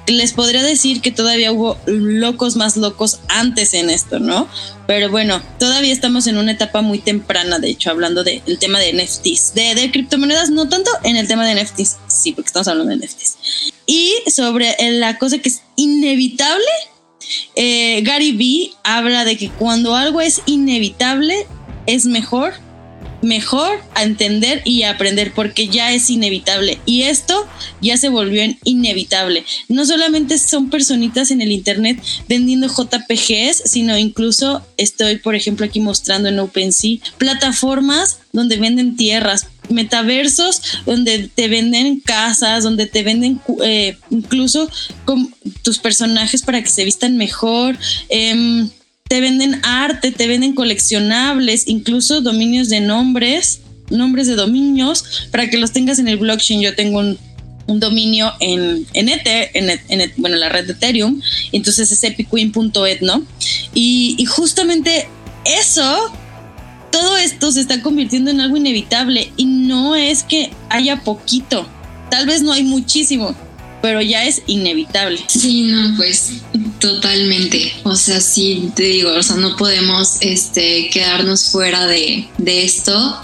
les 0.07 0.31
podría 0.33 0.63
decir 0.63 1.01
que 1.01 1.11
todavía 1.11 1.51
hubo 1.51 1.77
locos 1.85 2.55
más 2.55 2.77
locos 2.77 3.19
antes 3.27 3.73
en 3.73 3.89
esto, 3.89 4.19
¿no? 4.19 4.47
Pero 4.87 5.09
bueno, 5.09 5.41
todavía 5.59 5.91
estamos 5.91 6.25
en 6.27 6.37
una 6.37 6.53
etapa 6.53 6.81
muy 6.81 6.99
temprana, 6.99 7.59
de 7.59 7.69
hecho, 7.69 7.89
hablando 7.89 8.23
del 8.23 8.57
tema 8.59 8.79
de 8.79 8.93
NFTs, 8.93 9.53
de, 9.53 9.75
de 9.75 9.91
criptomonedas, 9.91 10.49
no 10.49 10.69
tanto 10.69 10.89
en 11.03 11.17
el 11.17 11.27
tema 11.27 11.45
de 11.45 11.61
NFTs, 11.61 11.97
sí, 12.07 12.31
porque 12.31 12.47
estamos 12.47 12.67
hablando 12.69 12.95
de 12.95 13.05
NFTs. 13.05 13.37
Y 13.85 14.13
sobre 14.31 14.75
la 14.91 15.17
cosa 15.17 15.37
que 15.39 15.49
es 15.49 15.61
inevitable, 15.75 16.65
eh, 17.55 18.01
Gary 18.03 18.31
Vee 18.33 18.73
habla 18.83 19.25
de 19.25 19.37
que 19.37 19.49
cuando 19.49 19.95
algo 19.95 20.21
es 20.21 20.41
inevitable, 20.45 21.47
es 21.85 22.05
mejor, 22.05 22.53
mejor 23.21 23.79
a 23.95 24.03
entender 24.03 24.61
y 24.65 24.83
aprender 24.83 25.33
porque 25.33 25.67
ya 25.67 25.93
es 25.93 26.09
inevitable. 26.09 26.79
Y 26.85 27.03
esto 27.03 27.47
ya 27.81 27.97
se 27.97 28.09
volvió 28.09 28.43
inevitable. 28.63 29.45
No 29.69 29.85
solamente 29.85 30.37
son 30.37 30.69
personitas 30.69 31.31
en 31.31 31.41
el 31.41 31.51
Internet 31.51 32.01
vendiendo 32.27 32.67
JPGs, 32.67 33.63
sino 33.65 33.97
incluso 33.97 34.65
estoy, 34.77 35.17
por 35.17 35.35
ejemplo, 35.35 35.65
aquí 35.65 35.79
mostrando 35.79 36.29
en 36.29 36.39
OpenSea 36.39 36.99
plataformas 37.17 38.19
donde 38.31 38.57
venden 38.57 38.95
tierras, 38.95 39.47
metaversos 39.69 40.61
donde 40.85 41.29
te 41.33 41.47
venden 41.47 41.99
casas, 41.99 42.63
donde 42.63 42.87
te 42.87 43.03
venden 43.03 43.39
eh, 43.63 43.97
incluso 44.09 44.69
con 45.05 45.33
tus 45.61 45.79
personajes 45.79 46.41
para 46.41 46.61
que 46.61 46.69
se 46.69 46.83
vistan 46.83 47.17
mejor. 47.17 47.77
Em, 48.09 48.69
te 49.13 49.21
venden 49.21 49.61
arte, 49.63 50.11
te 50.11 50.25
venden 50.25 50.55
coleccionables, 50.55 51.67
incluso 51.67 52.21
dominios 52.21 52.67
de 52.69 52.81
nombres, 52.81 53.59
nombres 53.91 54.25
de 54.25 54.33
dominios, 54.33 55.27
para 55.29 55.51
que 55.51 55.59
los 55.59 55.71
tengas 55.71 55.99
en 55.99 56.07
el 56.07 56.17
blockchain. 56.17 56.61
Yo 56.61 56.73
tengo 56.73 56.97
un, 56.97 57.19
dominio 57.79 58.33
en, 58.39 58.87
en 58.93 59.09
en, 59.09 60.13
bueno, 60.17 60.35
la 60.37 60.49
red 60.49 60.65
de 60.65 60.73
Ethereum, 60.73 61.21
entonces 61.51 61.91
es 61.91 62.03
epiqueen.et, 62.03 63.01
¿no? 63.01 63.23
Y 63.75 64.25
justamente 64.25 65.07
eso, 65.45 66.11
todo 66.91 67.15
esto 67.15 67.51
se 67.51 67.61
está 67.61 67.83
convirtiendo 67.83 68.31
en 68.31 68.41
algo 68.41 68.57
inevitable 68.57 69.31
y 69.37 69.45
no 69.45 69.95
es 69.95 70.23
que 70.23 70.49
haya 70.69 71.03
poquito, 71.03 71.67
tal 72.09 72.25
vez 72.25 72.41
no 72.41 72.51
hay 72.51 72.63
muchísimo, 72.63 73.35
pero 73.83 74.01
ya 74.01 74.25
es 74.25 74.41
inevitable. 74.47 75.19
Sí, 75.27 75.63
no, 75.63 75.97
pues 75.97 76.35
totalmente. 76.79 77.73
O 77.83 77.97
sea, 77.97 78.21
sí, 78.21 78.71
te 78.77 78.83
digo, 78.83 79.11
o 79.11 79.21
sea, 79.21 79.35
no 79.35 79.57
podemos 79.57 80.19
este, 80.21 80.89
quedarnos 80.89 81.49
fuera 81.49 81.85
de, 81.87 82.25
de 82.37 82.63
esto. 82.63 83.17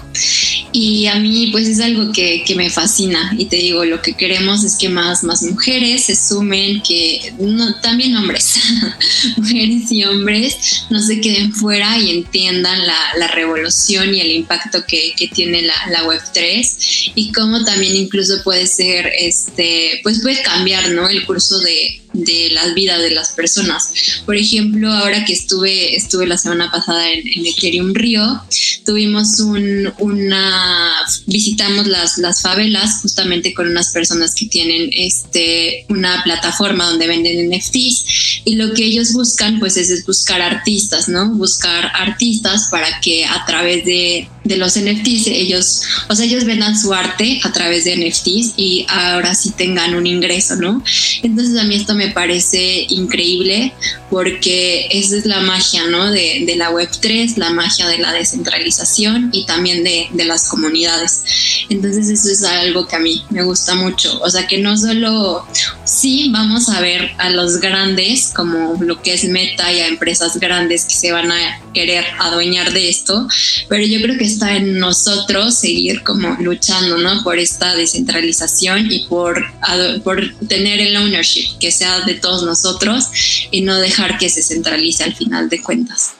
Y 0.72 1.06
a 1.06 1.16
mí 1.16 1.48
pues 1.50 1.66
es 1.66 1.80
algo 1.80 2.12
que, 2.12 2.44
que, 2.44 2.54
me 2.54 2.68
fascina 2.70 3.32
y 3.38 3.46
te 3.46 3.56
digo, 3.56 3.84
lo 3.84 4.02
que 4.02 4.14
queremos 4.14 4.64
es 4.64 4.76
que 4.76 4.88
más, 4.88 5.24
más 5.24 5.42
mujeres 5.42 6.04
se 6.04 6.16
sumen, 6.16 6.82
que 6.82 7.32
no, 7.38 7.74
también 7.80 8.16
hombres, 8.16 8.54
mujeres 9.36 9.90
y 9.90 10.04
hombres 10.04 10.84
no 10.90 11.00
se 11.00 11.20
queden 11.20 11.52
fuera 11.52 11.98
y 11.98 12.10
entiendan 12.10 12.86
la, 12.86 12.98
la 13.18 13.28
revolución 13.28 14.14
y 14.14 14.20
el 14.20 14.32
impacto 14.32 14.84
que, 14.86 15.12
que 15.16 15.28
tiene 15.28 15.62
la, 15.62 15.74
la, 15.90 16.04
Web3 16.04 17.12
y 17.14 17.32
cómo 17.32 17.64
también 17.64 17.96
incluso 17.96 18.42
puede 18.42 18.66
ser, 18.66 19.10
este, 19.18 20.00
pues 20.02 20.20
puede 20.20 20.42
cambiar, 20.50 20.90
¿no? 20.90 21.08
El 21.08 21.24
curso 21.26 21.58
de, 21.60 22.00
de 22.12 22.50
la 22.50 22.72
vida 22.74 22.98
de 22.98 23.10
las 23.10 23.32
personas. 23.32 23.92
Por 24.26 24.36
ejemplo, 24.36 24.92
ahora 24.92 25.24
que 25.24 25.32
estuve, 25.32 25.94
estuve 25.94 26.26
la 26.26 26.38
semana 26.38 26.70
pasada 26.70 27.10
en, 27.10 27.26
en 27.26 27.46
Ethereum 27.46 27.94
Río, 27.94 28.42
tuvimos 28.84 29.40
un, 29.40 29.92
una, 29.98 30.92
visitamos 31.26 31.86
las, 31.86 32.18
las 32.18 32.42
favelas 32.42 33.00
justamente 33.02 33.54
con 33.54 33.68
unas 33.68 33.90
personas 33.90 34.34
que 34.34 34.46
tienen 34.46 34.90
este, 34.92 35.86
una 35.88 36.22
plataforma 36.24 36.86
donde 36.86 37.06
venden 37.06 37.50
NFTs 37.50 38.42
y 38.44 38.54
lo 38.56 38.74
que 38.74 38.84
ellos 38.84 39.12
buscan 39.12 39.58
pues 39.60 39.76
es, 39.76 39.90
es 39.90 40.04
buscar 40.06 40.42
artistas, 40.42 41.08
¿no? 41.08 41.30
Buscar 41.34 41.92
artistas 41.94 42.68
para 42.70 43.00
que 43.00 43.24
a 43.24 43.44
través 43.46 43.84
de 43.84 44.28
de 44.44 44.56
los 44.56 44.78
NFTs, 44.78 45.26
ellos, 45.26 45.82
o 46.08 46.14
sea, 46.14 46.24
ellos 46.24 46.44
vendan 46.44 46.78
su 46.78 46.94
arte 46.94 47.40
a 47.44 47.52
través 47.52 47.84
de 47.84 47.96
NFTs 47.96 48.54
y 48.56 48.86
ahora 48.88 49.34
sí 49.34 49.50
tengan 49.50 49.94
un 49.94 50.06
ingreso, 50.06 50.56
¿no? 50.56 50.82
Entonces 51.22 51.58
a 51.58 51.64
mí 51.64 51.74
esto 51.74 51.94
me 51.94 52.08
parece 52.08 52.86
increíble 52.88 53.72
porque 54.08 54.88
esa 54.90 55.16
es 55.16 55.26
la 55.26 55.40
magia, 55.40 55.86
¿no? 55.86 56.10
De, 56.10 56.44
de 56.46 56.56
la 56.56 56.70
Web3, 56.70 57.36
la 57.36 57.50
magia 57.50 57.86
de 57.86 57.98
la 57.98 58.12
descentralización 58.12 59.30
y 59.32 59.44
también 59.46 59.84
de, 59.84 60.08
de, 60.12 60.24
las 60.24 60.48
comunidades. 60.48 61.22
Entonces 61.68 62.08
eso 62.08 62.30
es 62.30 62.42
algo 62.42 62.86
que 62.86 62.96
a 62.96 62.98
mí 62.98 63.22
me 63.30 63.42
gusta 63.42 63.74
mucho. 63.74 64.20
O 64.20 64.30
sea, 64.30 64.46
que 64.46 64.58
no 64.58 64.76
solo, 64.76 65.46
sí, 65.84 66.30
vamos 66.32 66.68
a 66.70 66.80
ver 66.80 67.12
a 67.18 67.30
los 67.30 67.58
grandes 67.58 68.30
como 68.34 68.76
lo 68.80 69.00
que 69.02 69.14
es 69.14 69.24
Meta 69.24 69.72
y 69.72 69.80
a 69.80 69.86
empresas 69.86 70.38
grandes 70.40 70.84
que 70.84 70.94
se 70.94 71.12
van 71.12 71.30
a 71.30 71.60
querer 71.72 72.04
adueñar 72.18 72.72
de 72.72 72.88
esto, 72.88 73.28
pero 73.68 73.84
yo 73.84 74.00
creo 74.00 74.18
que 74.18 74.29
está 74.32 74.56
en 74.56 74.78
nosotros 74.78 75.58
seguir 75.58 76.02
como 76.02 76.28
luchando, 76.40 76.98
¿no? 76.98 77.22
Por 77.22 77.38
esta 77.38 77.74
descentralización 77.74 78.90
y 78.90 79.06
por, 79.06 79.44
por 80.02 80.34
tener 80.48 80.80
el 80.80 80.96
ownership, 80.96 81.58
que 81.58 81.70
sea 81.70 82.00
de 82.00 82.14
todos 82.14 82.42
nosotros 82.44 83.08
y 83.50 83.62
no 83.62 83.76
dejar 83.76 84.18
que 84.18 84.28
se 84.28 84.42
centralice 84.42 85.04
al 85.04 85.14
final 85.14 85.48
de 85.48 85.62
cuentas. 85.62 86.12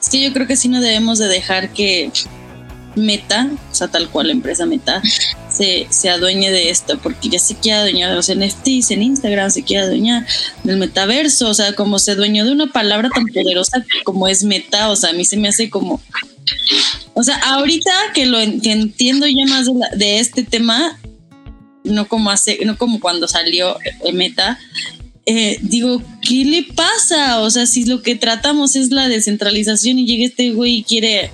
Es 0.00 0.08
que 0.08 0.22
yo 0.22 0.32
creo 0.32 0.46
que 0.46 0.56
sí 0.56 0.68
no 0.68 0.80
debemos 0.80 1.18
de 1.18 1.26
dejar 1.26 1.72
que 1.72 2.10
Meta, 2.96 3.50
o 3.70 3.74
sea, 3.74 3.88
tal 3.88 4.08
cual 4.08 4.28
la 4.28 4.32
empresa 4.32 4.64
Meta, 4.64 5.02
se, 5.50 5.86
se 5.90 6.08
adueñe 6.08 6.50
de 6.50 6.70
esto, 6.70 6.98
porque 6.98 7.28
ya 7.28 7.38
se 7.38 7.54
quiere 7.54 7.78
adueñar 7.78 8.10
de 8.10 8.16
los 8.16 8.34
NFTs 8.34 8.90
en 8.90 9.02
Instagram, 9.02 9.50
se 9.50 9.62
quiere 9.62 9.84
adueñar 9.84 10.26
del 10.64 10.78
metaverso, 10.78 11.48
o 11.48 11.54
sea, 11.54 11.74
como 11.74 11.98
se 11.98 12.14
dueñó 12.14 12.44
de 12.44 12.52
una 12.52 12.72
palabra 12.72 13.10
tan 13.14 13.26
poderosa 13.26 13.84
como 14.04 14.28
es 14.28 14.44
meta, 14.44 14.90
o 14.90 14.96
sea, 14.96 15.10
a 15.10 15.12
mí 15.12 15.24
se 15.24 15.36
me 15.36 15.48
hace 15.48 15.68
como... 15.68 16.00
O 17.14 17.22
sea, 17.22 17.36
ahorita 17.36 17.90
que 18.14 18.26
lo 18.26 18.38
que 18.62 18.72
entiendo 18.72 19.26
ya 19.26 19.46
más 19.46 19.68
de, 19.96 20.18
este 20.18 20.42
tema, 20.42 20.98
no 21.84 22.08
como 22.08 22.30
hace, 22.30 22.58
no 22.64 22.76
como 22.76 23.00
cuando 23.00 23.28
salió 23.28 23.76
Meta, 24.12 24.58
eh, 25.24 25.58
digo, 25.62 26.02
¿qué 26.22 26.44
le 26.44 26.62
pasa? 26.62 27.40
O 27.40 27.50
sea, 27.50 27.66
si 27.66 27.84
lo 27.84 28.02
que 28.02 28.14
tratamos 28.14 28.76
es 28.76 28.90
la 28.90 29.08
descentralización 29.08 29.98
y 29.98 30.06
llega 30.06 30.24
este 30.26 30.52
güey 30.52 30.76
y 30.76 30.84
quiere 30.84 31.30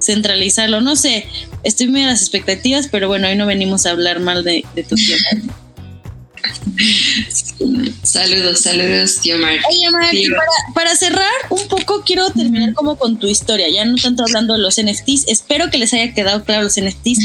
centralizarlo, 0.00 0.80
no 0.80 0.96
sé, 0.96 1.26
estoy 1.62 1.88
muy 1.88 2.02
a 2.02 2.06
las 2.06 2.22
expectativas, 2.22 2.88
pero 2.88 3.08
bueno, 3.08 3.28
hoy 3.28 3.36
no 3.36 3.46
venimos 3.46 3.86
a 3.86 3.90
hablar 3.90 4.20
mal 4.20 4.42
de, 4.42 4.64
de 4.74 4.82
tu 4.82 4.96
tienda. 4.96 5.54
Saludos, 8.02 8.60
saludos, 8.60 9.20
tío 9.20 9.36
Mar. 9.38 9.58
Oye, 9.68 9.90
Mar, 9.90 10.10
para, 10.10 10.74
para, 10.74 10.96
cerrar 10.96 11.30
un 11.50 11.68
poco, 11.68 12.02
quiero 12.04 12.30
terminar 12.30 12.72
como 12.72 12.96
con 12.96 13.18
tu 13.18 13.26
historia, 13.26 13.68
ya 13.68 13.84
no 13.84 13.96
tanto 13.96 14.22
hablando 14.22 14.54
de 14.54 14.60
los 14.60 14.80
NFTs. 14.80 15.28
Espero 15.28 15.70
que 15.70 15.76
les 15.76 15.92
haya 15.92 16.14
quedado 16.14 16.42
claro 16.44 16.62
los 16.62 16.80
NFTs. 16.80 17.18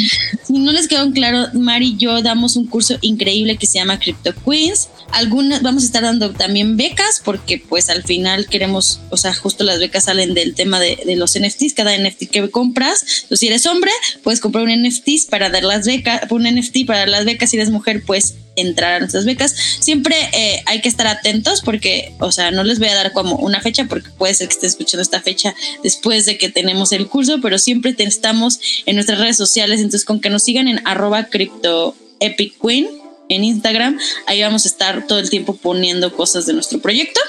Si 0.43 0.53
no 0.53 0.73
les 0.73 0.87
quedó 0.87 1.09
claro, 1.11 1.47
Mar 1.53 1.81
y 1.81 1.95
yo 1.95 2.21
damos 2.21 2.57
un 2.57 2.67
curso 2.67 2.97
increíble 3.01 3.55
que 3.57 3.65
se 3.65 3.79
llama 3.79 3.99
Crypto 3.99 4.33
Queens. 4.45 4.89
Algunas 5.11 5.61
vamos 5.61 5.83
a 5.83 5.85
estar 5.85 6.03
dando 6.03 6.31
también 6.31 6.75
becas 6.75 7.21
porque 7.23 7.57
pues 7.57 7.89
al 7.89 8.03
final 8.03 8.47
queremos, 8.47 8.99
o 9.11 9.17
sea, 9.17 9.33
justo 9.33 9.63
las 9.63 9.79
becas 9.79 10.05
salen 10.05 10.33
del 10.33 10.53
tema 10.55 10.79
de, 10.79 10.99
de 11.05 11.15
los 11.15 11.39
NFTs, 11.39 11.73
cada 11.73 11.97
NFT 11.97 12.29
que 12.29 12.49
compras, 12.49 13.01
entonces 13.23 13.39
si 13.39 13.47
eres 13.47 13.65
hombre, 13.65 13.91
puedes 14.23 14.41
comprar 14.41 14.65
un 14.65 14.71
NFT 14.71 15.29
para 15.29 15.49
dar 15.49 15.63
las 15.63 15.85
becas, 15.85 16.29
un 16.29 16.43
NFT 16.43 16.85
para 16.85 16.99
dar 16.99 17.09
las 17.09 17.25
becas, 17.25 17.49
si 17.49 17.57
eres 17.57 17.69
mujer, 17.69 18.03
pues 18.05 18.35
entrar 18.55 18.93
a 18.93 18.99
nuestras 18.99 19.25
becas. 19.25 19.55
Siempre 19.79 20.15
eh, 20.33 20.61
hay 20.65 20.81
que 20.81 20.89
estar 20.89 21.07
atentos 21.07 21.61
porque, 21.61 22.13
o 22.19 22.31
sea, 22.31 22.51
no 22.51 22.63
les 22.63 22.79
voy 22.79 22.89
a 22.89 22.95
dar 22.95 23.13
como 23.13 23.35
una 23.35 23.61
fecha 23.61 23.85
porque 23.85 24.09
puede 24.17 24.33
ser 24.33 24.47
que 24.47 24.53
esté 24.53 24.67
escuchando 24.67 25.01
esta 25.01 25.21
fecha 25.21 25.55
después 25.83 26.25
de 26.25 26.37
que 26.37 26.49
tenemos 26.49 26.91
el 26.91 27.07
curso, 27.07 27.39
pero 27.41 27.57
siempre 27.57 27.95
estamos 27.97 28.59
en 28.85 28.95
nuestras 28.95 29.19
redes 29.19 29.37
sociales, 29.37 29.79
entonces 29.79 30.05
con 30.05 30.19
que 30.19 30.29
nos 30.29 30.43
sigan 30.43 30.67
en 30.67 30.81
arroba 30.85 31.27
queen 31.29 32.87
en 33.27 33.43
Instagram, 33.43 33.99
ahí 34.27 34.41
vamos 34.41 34.65
a 34.65 34.67
estar 34.67 35.07
todo 35.07 35.19
el 35.19 35.29
tiempo 35.29 35.55
poniendo 35.55 36.13
cosas 36.13 36.45
de 36.45 36.53
nuestro 36.53 36.79
proyecto 36.79 37.19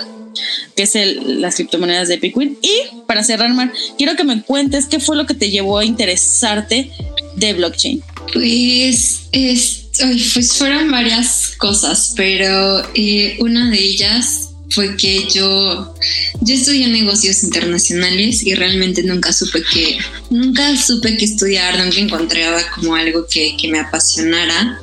que 0.75 0.83
es 0.83 0.95
el, 0.97 1.41
las 1.41 1.57
criptomonedas 1.57 2.09
de 2.09 2.15
Epic 2.15 2.35
Queen. 2.35 2.59
Y 2.63 3.03
para 3.07 3.25
cerrar, 3.25 3.53
Mar, 3.55 3.73
quiero 3.97 4.17
que 4.17 4.25
me 4.25 4.43
cuentes 4.43 4.87
qué 4.87 5.01
fue 5.01 5.17
lo 5.17 5.27
que 5.27 5.35
te 5.35 5.51
llevó 5.51 5.79
a 5.79 5.85
interesarte 5.85 6.91
de 7.37 7.53
blockchain. 7.55 8.03
Pues 8.33 9.29
es 9.33 9.86
pues 10.35 10.57
fueron 10.57 10.91
varias 10.91 11.53
cosas, 11.59 12.13
pero 12.17 12.83
eh, 12.95 13.37
una 13.41 13.71
de 13.71 13.79
ellas 13.79 14.51
fue 14.71 14.97
que 14.97 15.27
yo, 15.33 15.95
yo 16.41 16.55
estudié 16.55 16.89
negocios 16.89 17.45
internacionales 17.45 18.45
y 18.45 18.55
realmente 18.55 19.03
nunca 19.03 19.33
supe 19.33 19.63
que, 19.73 19.99
nunca 20.31 20.77
supe 20.77 21.17
que 21.17 21.25
estudiar, 21.25 21.79
nunca 21.79 21.99
encontraba 21.99 22.61
como 22.75 22.95
algo 22.95 23.27
que, 23.31 23.57
que 23.57 23.69
me 23.69 23.79
apasionara. 23.79 24.79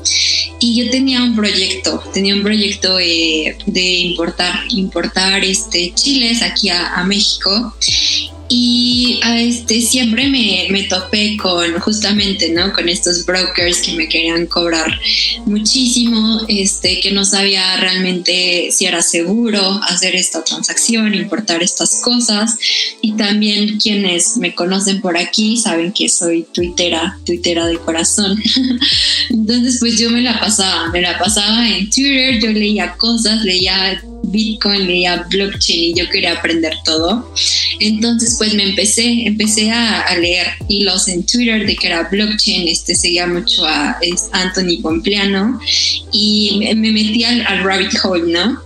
Y 0.59 0.83
yo 0.83 0.89
tenía 0.89 1.21
un 1.21 1.35
proyecto, 1.35 2.01
tenía 2.13 2.33
un 2.33 2.43
proyecto 2.43 2.97
eh, 2.99 3.57
de 3.65 3.81
importar, 3.81 4.65
importar 4.69 5.43
este, 5.43 5.93
chiles 5.93 6.41
aquí 6.41 6.69
a, 6.69 6.93
a 6.95 7.03
México 7.03 7.75
y 8.55 9.19
este, 9.23 9.81
siempre 9.81 10.27
me, 10.27 10.67
me, 10.69 10.83
topé 10.83 11.37
con 11.37 11.79
justamente, 11.79 12.51
¿no? 12.51 12.71
Con 12.71 12.87
estos 12.87 13.25
brokers 13.25 13.81
que 13.81 13.93
me 13.93 14.07
querían 14.07 14.45
cobrar 14.45 14.99
muchísimo, 15.47 16.39
este, 16.47 16.99
que 16.99 17.11
no 17.11 17.25
sabía 17.25 17.77
realmente 17.77 18.69
si 18.71 18.85
era 18.85 19.01
seguro 19.01 19.81
hacer 19.87 20.15
esta 20.15 20.43
transacción, 20.43 21.15
importar 21.15 21.63
estas 21.63 22.01
cosas. 22.03 22.55
Y 23.01 23.13
también 23.13 23.79
quienes 23.79 24.37
me 24.37 24.53
conocen 24.53 25.01
por 25.01 25.17
aquí 25.17 25.57
saben 25.57 25.91
que 25.91 26.07
soy 26.07 26.45
tuitera, 26.53 27.17
tuitera 27.25 27.65
de 27.65 27.79
corazón. 27.79 28.39
Entonces, 29.31 29.77
pues 29.79 29.97
yo 29.97 30.11
me 30.11 30.21
la 30.21 30.39
pasaba, 30.39 30.91
me 30.91 31.01
la 31.01 31.17
pasaba 31.17 31.67
en 31.67 31.89
Twitter, 31.89 32.39
yo 32.39 32.51
leía 32.51 32.93
cosas, 32.97 33.43
leía 33.43 33.99
Bitcoin, 34.33 34.87
leía 34.87 35.25
blockchain 35.29 35.83
y 35.83 35.93
yo 35.93 36.09
quería 36.09 36.33
aprender 36.33 36.73
todo. 36.83 37.31
Entonces, 37.79 38.35
pues 38.37 38.53
me 38.55 38.63
empecé, 38.63 39.27
empecé 39.27 39.71
a, 39.71 40.17
leer 40.19 40.47
hilos 40.67 41.07
en 41.07 41.25
Twitter 41.25 41.65
de 41.65 41.75
que 41.75 41.87
era 41.87 42.09
blockchain, 42.09 42.67
este 42.67 42.95
seguía 42.95 43.27
mucho 43.27 43.65
a 43.65 43.97
Anthony 44.31 44.81
Pompliano 44.81 45.59
y 46.11 46.59
me, 46.75 46.91
metí 46.91 47.23
al, 47.23 47.45
al 47.47 47.63
rabbit 47.63 47.93
hole, 48.03 48.31
¿no? 48.31 48.62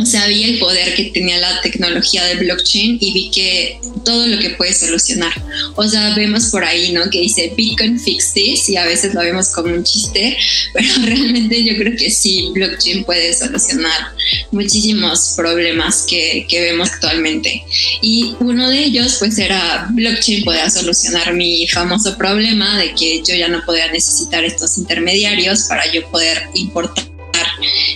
O 0.00 0.04
sea, 0.04 0.26
vi 0.26 0.44
el 0.44 0.58
poder 0.58 0.94
que 0.94 1.04
tenía 1.04 1.38
la 1.38 1.60
tecnología 1.60 2.24
de 2.24 2.36
blockchain 2.36 2.98
y 3.00 3.12
vi 3.12 3.30
que 3.30 3.80
todo 4.04 4.26
lo 4.26 4.38
que 4.38 4.50
puede 4.50 4.74
solucionar. 4.74 5.32
O 5.74 5.88
sea, 5.88 6.14
vemos 6.14 6.46
por 6.46 6.64
ahí, 6.64 6.92
¿no? 6.92 7.08
Que 7.10 7.20
dice 7.20 7.52
Bitcoin 7.56 7.98
fix 7.98 8.32
this 8.34 8.68
y 8.68 8.76
a 8.76 8.84
veces 8.84 9.14
lo 9.14 9.20
vemos 9.20 9.48
como 9.50 9.72
un 9.72 9.84
chiste, 9.84 10.36
pero 10.72 10.88
realmente 11.04 11.64
yo 11.64 11.76
creo 11.76 11.96
que 11.96 12.10
sí, 12.10 12.50
blockchain 12.54 13.04
puede 13.04 13.32
solucionar 13.34 14.12
muchísimos 14.50 15.34
problemas 15.36 16.04
que, 16.08 16.46
que 16.48 16.60
vemos 16.60 16.90
actualmente. 16.90 17.64
Y 18.02 18.34
uno 18.40 18.68
de 18.68 18.84
ellos, 18.84 19.16
pues 19.18 19.38
era 19.38 19.88
blockchain 19.90 20.44
podía 20.44 20.68
solucionar 20.70 21.34
mi 21.34 21.66
famoso 21.68 22.16
problema 22.16 22.78
de 22.78 22.94
que 22.94 23.22
yo 23.26 23.34
ya 23.34 23.48
no 23.48 23.64
podía 23.64 23.90
necesitar 23.90 24.44
estos 24.44 24.78
intermediarios 24.78 25.62
para 25.64 25.90
yo 25.92 26.08
poder 26.10 26.42
importar 26.54 27.15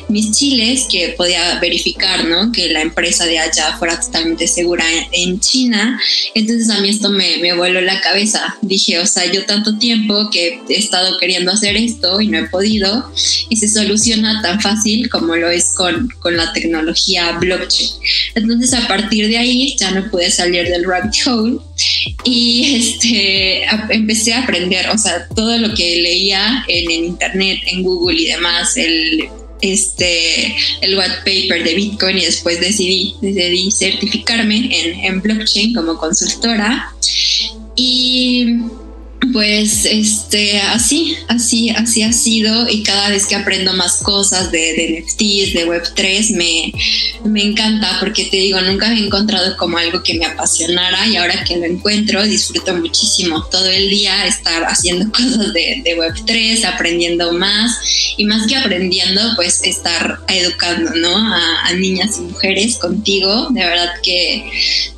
mis 0.08 0.32
chiles, 0.32 0.86
que 0.90 1.14
podía 1.16 1.58
verificar, 1.60 2.24
¿no? 2.24 2.52
Que 2.52 2.68
la 2.68 2.82
empresa 2.82 3.26
de 3.26 3.38
allá 3.38 3.76
fuera 3.78 4.00
totalmente 4.00 4.46
segura 4.46 4.84
en, 5.12 5.40
China. 5.40 5.98
Entonces 6.34 6.68
a 6.70 6.80
mí 6.80 6.88
esto 6.90 7.10
me, 7.10 7.38
me 7.38 7.54
voló 7.54 7.80
la 7.80 8.00
cabeza. 8.00 8.56
Dije, 8.62 8.98
o 8.98 9.06
sea, 9.06 9.30
yo 9.30 9.46
tanto 9.46 9.78
tiempo 9.78 10.28
que 10.30 10.60
he 10.68 10.78
estado 10.78 11.18
queriendo 11.18 11.52
hacer 11.52 11.76
esto 11.76 12.20
y 12.20 12.28
no 12.28 12.38
he 12.38 12.48
podido, 12.48 13.10
y 13.48 13.56
se 13.56 13.68
soluciona 13.68 14.42
tan 14.42 14.60
fácil 14.60 15.08
como 15.08 15.36
lo 15.36 15.48
es 15.50 15.74
con, 15.74 16.08
con 16.20 16.36
la 16.36 16.52
tecnología 16.52 17.32
blockchain. 17.32 17.90
Entonces 18.34 18.74
a 18.74 18.86
partir 18.88 19.28
de 19.28 19.38
ahí 19.38 19.76
ya 19.78 19.90
no 19.92 20.10
pude 20.10 20.30
salir 20.30 20.68
del 20.68 20.84
rabbit 20.84 21.14
hole 21.26 21.58
y 22.24 22.76
este, 22.76 23.64
empecé 23.90 24.34
a 24.34 24.42
aprender, 24.42 24.88
o 24.90 24.98
sea, 24.98 25.26
todo 25.34 25.56
lo 25.58 25.74
que 25.74 26.00
leía 26.02 26.64
en, 26.68 26.90
en 26.90 27.04
internet, 27.06 27.58
en 27.66 27.82
Google 27.82 28.20
y 28.20 28.26
demás, 28.26 28.76
el 28.76 29.28
este, 29.60 30.56
el 30.80 30.96
white 30.96 31.16
paper 31.24 31.64
de 31.64 31.74
Bitcoin 31.74 32.18
y 32.18 32.24
después 32.24 32.60
decidí, 32.60 33.14
decidí 33.20 33.70
certificarme 33.70 34.56
en, 34.56 35.04
en 35.04 35.20
blockchain 35.22 35.74
como 35.74 35.98
consultora. 35.98 36.92
Y 37.76 38.58
pues 39.32 39.84
este, 39.84 40.60
así, 40.60 41.16
así, 41.28 41.70
así 41.70 42.02
ha 42.02 42.12
sido 42.12 42.68
y 42.68 42.82
cada 42.82 43.10
vez 43.10 43.26
que 43.26 43.34
aprendo 43.34 43.72
más 43.74 43.98
cosas 44.02 44.50
de, 44.50 44.58
de 44.58 45.00
NFTs, 45.00 45.54
de 45.54 45.66
Web3, 45.66 46.36
me, 46.36 46.72
me 47.28 47.42
encanta 47.42 47.98
porque 48.00 48.24
te 48.24 48.38
digo, 48.38 48.60
nunca 48.62 48.92
he 48.92 48.98
encontrado 48.98 49.56
como 49.56 49.78
algo 49.78 50.02
que 50.02 50.14
me 50.14 50.24
apasionara 50.24 51.06
y 51.06 51.16
ahora 51.16 51.44
que 51.44 51.56
lo 51.56 51.64
encuentro 51.64 52.22
disfruto 52.24 52.74
muchísimo 52.76 53.44
todo 53.50 53.68
el 53.68 53.90
día 53.90 54.26
estar 54.26 54.64
haciendo 54.64 55.10
cosas 55.12 55.52
de, 55.52 55.82
de 55.84 55.96
Web3, 55.96 56.64
aprendiendo 56.64 57.32
más 57.32 57.78
y 58.16 58.24
más 58.24 58.46
que 58.46 58.56
aprendiendo, 58.56 59.20
pues 59.36 59.62
estar 59.64 60.20
educando, 60.28 60.92
¿no? 60.94 61.16
A, 61.16 61.66
a 61.66 61.72
niñas 61.74 62.16
y 62.18 62.22
mujeres 62.22 62.78
contigo. 62.78 63.48
De 63.50 63.64
verdad 63.64 63.92
que 64.02 64.50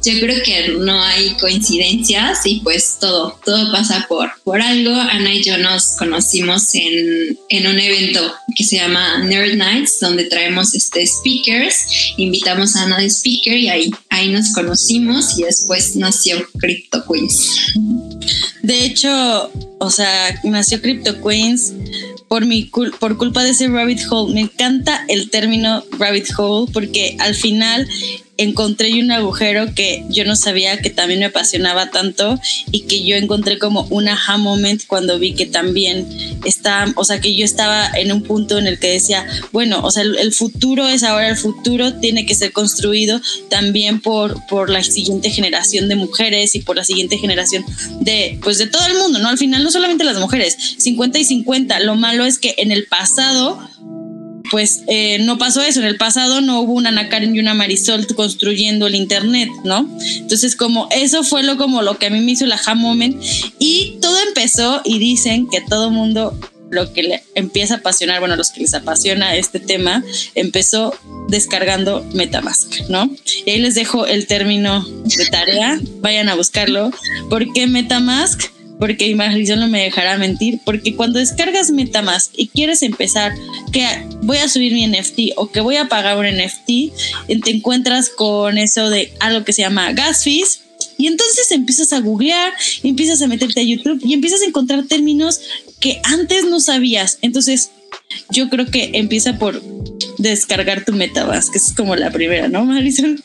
yo 0.04 0.20
creo 0.20 0.42
que 0.42 0.68
no 0.78 1.02
hay 1.02 1.30
coincidencias 1.40 2.40
y 2.44 2.61
pues 2.61 2.98
todo, 3.00 3.38
todo 3.44 3.70
pasa 3.72 4.06
por 4.08 4.12
por, 4.44 4.61
algo, 4.61 4.94
Ana 4.94 5.35
y 5.35 5.42
yo 5.42 5.57
nos 5.59 5.96
conocimos 5.98 6.75
en, 6.75 7.38
en, 7.48 7.66
un 7.66 7.79
evento 7.79 8.20
que 8.55 8.64
se 8.64 8.77
llama 8.77 9.25
Nerd 9.25 9.55
Nights, 9.55 10.01
donde 10.01 10.25
traemos 10.25 10.75
este 10.75 11.07
speakers, 11.07 11.77
invitamos 12.16 12.77
a 12.77 12.83
Ana 12.83 12.98
de 12.98 13.09
speaker 13.09 13.57
y 13.57 13.68
ahí, 13.68 13.90
ahí 14.11 14.29
nos 14.29 14.53
conocimos 14.53 15.38
y 15.38 15.44
después 15.44 15.96
nació 15.96 16.46
Crypto 16.59 17.05
Queens. 17.07 17.72
De 18.62 18.85
hecho, 18.85 19.51
o 19.79 19.90
sea, 19.90 20.40
nació 20.44 20.81
Crypto 20.83 21.20
Queens 21.22 21.72
por, 22.29 22.46
mi 22.46 22.64
por 22.64 23.16
culpa 23.16 23.42
de 23.42 23.51
ese 23.51 23.68
rabbit 23.68 24.01
hole. 24.11 24.35
Me 24.35 24.40
encanta 24.42 25.05
el 25.09 25.31
término 25.31 25.85
rabbit 25.98 26.29
hole 26.37 26.70
porque 26.72 27.16
al 27.18 27.35
final 27.35 27.88
encontré 28.38 28.92
un 29.01 29.11
agujero 29.11 29.75
que 29.75 30.05
yo 30.09 30.25
no 30.25 30.37
sabía 30.37 30.79
que 30.79 30.90
también 30.90 31.21
me 31.21 31.27
apasionaba 31.27 31.90
tanto 31.90 32.40
y 32.71 32.83
que 32.83 33.05
yo 33.05 33.16
encontré 33.16 33.59
como 33.59 33.83
un 33.90 34.09
aha 34.09 34.38
moment 34.38 34.83
cuando 34.87 35.18
vi 35.18 35.35
que 35.35 35.47
también 35.47 36.07
está, 36.45 36.87
o 36.97 37.05
sea, 37.05 37.21
que 37.21 37.35
yo 37.35 37.45
estaba 37.45 37.87
en 37.95 38.11
un 38.11 38.23
punto 38.23 38.59
en 38.59 38.66
el 38.66 38.79
que 38.79 38.88
decía, 38.88 39.27
bueno, 39.53 39.81
o 39.85 39.90
sea, 39.90 40.03
el, 40.03 40.33
futuro 40.33 40.88
es 40.88 41.03
ahora, 41.03 41.29
el 41.29 41.37
futuro 41.37 41.95
tiene 41.95 42.25
que 42.25 42.35
ser 42.35 42.53
construido 42.53 43.21
también 43.51 44.01
por, 44.01 44.45
por 44.47 44.71
la 44.71 44.83
siguiente 44.83 45.31
generación 45.31 45.88
de 45.88 45.97
mujeres 45.97 46.55
y 46.55 46.61
por 46.61 46.77
la 46.77 46.85
siguiente 46.85 47.18
generación 47.18 47.64
de, 48.01 48.38
pues 48.42 48.59
de 48.59 48.66
todo 48.66 48.87
el 48.87 48.95
mundo, 48.95 49.18
¿no? 49.18 49.29
Al 49.29 49.38
final 49.38 49.62
no 49.62 49.71
solamente 49.71 50.05
las 50.05 50.18
mujeres, 50.18 50.57
50 50.79 51.18
y 51.18 51.25
50, 51.25 51.81
lo 51.81 51.97
malo 51.97 52.25
es 52.25 52.38
que 52.38 52.55
en 52.59 52.73
el 52.73 52.87
pasado 52.87 53.59
pues 54.52 54.82
eh, 54.86 55.18
no 55.20 55.38
pasó 55.38 55.62
eso. 55.62 55.80
En 55.80 55.86
el 55.86 55.96
pasado 55.96 56.42
no 56.42 56.60
hubo 56.60 56.74
una 56.74 56.90
Ana 56.90 57.08
Karen 57.08 57.34
y 57.34 57.40
una 57.40 57.54
Marisol 57.54 58.06
construyendo 58.14 58.86
el 58.86 58.94
Internet, 58.94 59.48
¿no? 59.64 59.88
Entonces, 60.16 60.56
como 60.56 60.88
eso 60.90 61.24
fue 61.24 61.42
lo, 61.42 61.56
como 61.56 61.80
lo 61.80 61.96
que 61.96 62.06
a 62.06 62.10
mí 62.10 62.20
me 62.20 62.32
hizo 62.32 62.44
el 62.44 62.52
aha 62.52 62.74
moment. 62.74 63.16
Y 63.58 63.96
todo 64.02 64.14
empezó 64.28 64.82
y 64.84 64.98
dicen 64.98 65.48
que 65.48 65.62
todo 65.62 65.90
mundo 65.90 66.38
lo 66.70 66.92
que 66.92 67.02
le 67.02 67.22
empieza 67.34 67.74
a 67.74 67.76
apasionar, 67.78 68.20
bueno, 68.20 68.36
los 68.36 68.50
que 68.50 68.60
les 68.60 68.74
apasiona 68.74 69.36
este 69.36 69.58
tema, 69.58 70.04
empezó 70.34 70.94
descargando 71.28 72.04
Metamask, 72.12 72.88
¿no? 72.90 73.10
Y 73.46 73.50
ahí 73.50 73.58
les 73.58 73.74
dejo 73.74 74.06
el 74.06 74.26
término 74.26 74.86
de 75.04 75.26
tarea, 75.26 75.80
vayan 76.00 76.28
a 76.28 76.34
buscarlo, 76.34 76.90
porque 77.30 77.66
Metamask 77.66 78.51
porque 78.83 79.14
Marisol 79.14 79.61
no 79.61 79.68
me 79.68 79.85
dejará 79.85 80.18
mentir, 80.18 80.59
porque 80.64 80.97
cuando 80.97 81.21
descargas 81.21 81.71
Metamask 81.71 82.33
y 82.37 82.49
quieres 82.49 82.83
empezar 82.83 83.33
que 83.71 83.87
voy 84.23 84.38
a 84.38 84.49
subir 84.49 84.73
mi 84.73 84.85
NFT 84.88 85.37
o 85.37 85.53
que 85.53 85.61
voy 85.61 85.77
a 85.77 85.87
pagar 85.87 86.18
un 86.18 86.27
NFT, 86.27 86.66
te 87.45 87.51
encuentras 87.53 88.09
con 88.09 88.59
eso 88.59 88.90
de 88.90 89.14
algo 89.21 89.45
que 89.45 89.53
se 89.53 89.62
llama 89.62 89.92
gas 89.92 90.25
fees 90.25 90.62
y 90.99 91.07
entonces 91.07 91.53
empiezas 91.53 91.92
a 91.92 92.01
googlear, 92.01 92.53
empiezas 92.83 93.23
a 93.23 93.29
meterte 93.29 93.61
a 93.61 93.62
YouTube 93.62 94.01
y 94.05 94.14
empiezas 94.14 94.42
a 94.42 94.47
encontrar 94.47 94.85
términos 94.88 95.40
que 95.79 96.01
antes 96.03 96.45
no 96.47 96.59
sabías. 96.59 97.18
Entonces, 97.23 97.71
yo 98.31 98.51
creo 98.51 98.66
que 98.66 98.90
empieza 98.95 99.38
por 99.38 99.62
descargar 100.18 100.85
tu 100.85 100.92
Metamask, 100.92 101.53
que 101.53 101.59
es 101.59 101.73
como 101.73 101.95
la 101.95 102.11
primera, 102.11 102.49
¿no, 102.49 102.64
Marisol? 102.64 103.23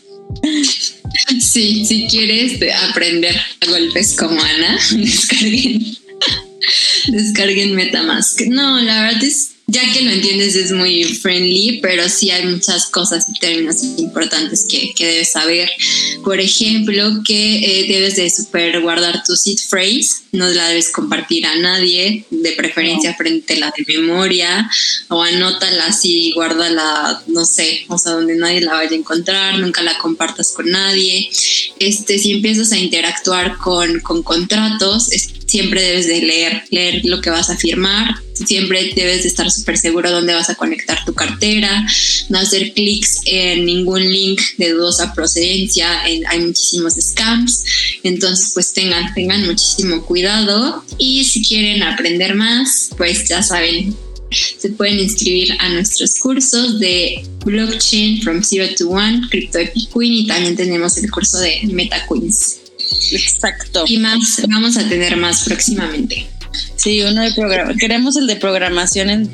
Sí, 1.40 1.86
si 1.86 2.08
quieres 2.08 2.60
aprender 2.90 3.36
a 3.36 3.70
golpes 3.70 4.16
como 4.16 4.42
Ana, 4.42 4.80
descarguen, 4.92 5.98
descarguen 7.08 7.76
Metamask. 7.76 8.42
No, 8.48 8.80
la 8.82 9.04
verdad 9.04 9.24
es 9.24 9.57
ya 9.70 9.92
que 9.92 10.02
lo 10.02 10.12
entiendes 10.12 10.56
es 10.56 10.72
muy 10.72 11.04
friendly, 11.04 11.80
pero 11.82 12.08
sí 12.08 12.32
hay 12.32 12.46
muchas 12.46 12.86
cosas 12.86 13.28
y 13.28 13.38
términos 13.38 13.84
importantes 13.98 14.66
que, 14.70 14.94
que 14.94 15.06
debes 15.06 15.34
saber. 15.34 15.70
Por 16.24 16.40
ejemplo, 16.40 17.22
que 17.26 17.58
eh, 17.58 17.88
debes 17.90 18.16
de 18.16 18.30
super 18.30 18.80
guardar 18.80 19.24
tu 19.26 19.36
seed 19.36 19.58
phrase, 19.70 20.08
no 20.32 20.48
la 20.48 20.70
debes 20.70 20.90
compartir 20.90 21.46
a 21.46 21.58
nadie, 21.58 22.26
de 22.30 22.52
preferencia 22.54 23.14
frente 23.16 23.56
a 23.56 23.60
la 23.60 23.74
de 23.78 23.84
memoria, 24.00 24.70
o 25.10 25.22
anótala 25.22 25.88
así, 25.88 26.32
guárdala, 26.32 27.22
no 27.28 27.44
sé, 27.44 27.86
o 27.90 27.98
sea, 27.98 28.14
donde 28.14 28.36
nadie 28.36 28.62
la 28.62 28.72
vaya 28.72 28.92
a 28.92 28.96
encontrar, 28.96 29.60
nunca 29.60 29.84
la 29.84 29.98
compartas 29.98 30.54
con 30.54 30.70
nadie. 30.70 31.30
Este, 31.78 32.20
si 32.20 32.32
empiezas 32.32 32.72
a 32.72 32.78
interactuar 32.78 33.58
con, 33.58 34.00
con 34.00 34.24
contratos, 34.24 35.12
siempre 35.48 35.82
debes 35.82 36.08
de 36.08 36.22
leer, 36.22 36.64
leer 36.72 37.02
lo 37.06 37.22
que 37.22 37.30
vas 37.30 37.50
a 37.50 37.58
firmar, 37.58 38.16
siempre 38.34 38.92
debes 38.96 39.24
de 39.24 39.30
estar 39.30 39.50
súper 39.50 39.78
seguro 39.78 40.12
dónde 40.12 40.34
vas 40.34 40.50
a 40.50 40.56
conectar 40.56 41.04
tu 41.06 41.14
cartera, 41.14 41.86
no 42.30 42.38
hacer 42.38 42.74
clics 42.74 43.22
en 43.26 43.66
ningún 43.66 44.02
link 44.02 44.40
de 44.58 44.72
dudosa 44.72 45.14
procedencia, 45.14 46.02
hay 46.04 46.40
muchísimos 46.40 46.94
scams, 46.96 47.64
entonces 48.04 48.52
pues 48.54 48.74
tengan, 48.74 49.14
tengan 49.14 49.46
muchísimo 49.46 50.04
cuidado 50.06 50.84
y 50.98 51.24
si 51.24 51.44
quieren 51.44 51.82
aprender 51.84 52.36
más, 52.36 52.90
pues 52.98 53.28
ya 53.28 53.42
saben, 53.42 53.96
se 54.32 54.70
pueden 54.72 55.00
inscribir 55.00 55.54
a 55.60 55.70
nuestros 55.70 56.16
cursos 56.16 56.80
de 56.80 57.24
blockchain 57.46 58.22
from 58.22 58.44
zero 58.44 58.68
to 58.78 58.90
one, 58.90 59.22
crypto 59.30 59.60
epic 59.60 59.90
queen 59.94 60.14
y 60.14 60.28
también 60.28 60.56
tenemos 60.56 60.98
el 60.98 61.10
curso 61.10 61.40
de 61.40 61.62
meta 61.72 62.06
queens. 62.08 62.60
Exacto. 63.12 63.84
Y 63.88 63.98
más, 63.98 64.42
vamos 64.48 64.78
a 64.78 64.88
tener 64.88 65.18
más 65.18 65.44
próximamente. 65.44 66.28
Sí, 66.76 67.02
uno 67.02 67.22
de 67.22 67.32
programa. 67.34 67.74
Queremos 67.76 68.16
el 68.18 68.28
de 68.28 68.36
programación 68.36 69.10
en 69.10 69.30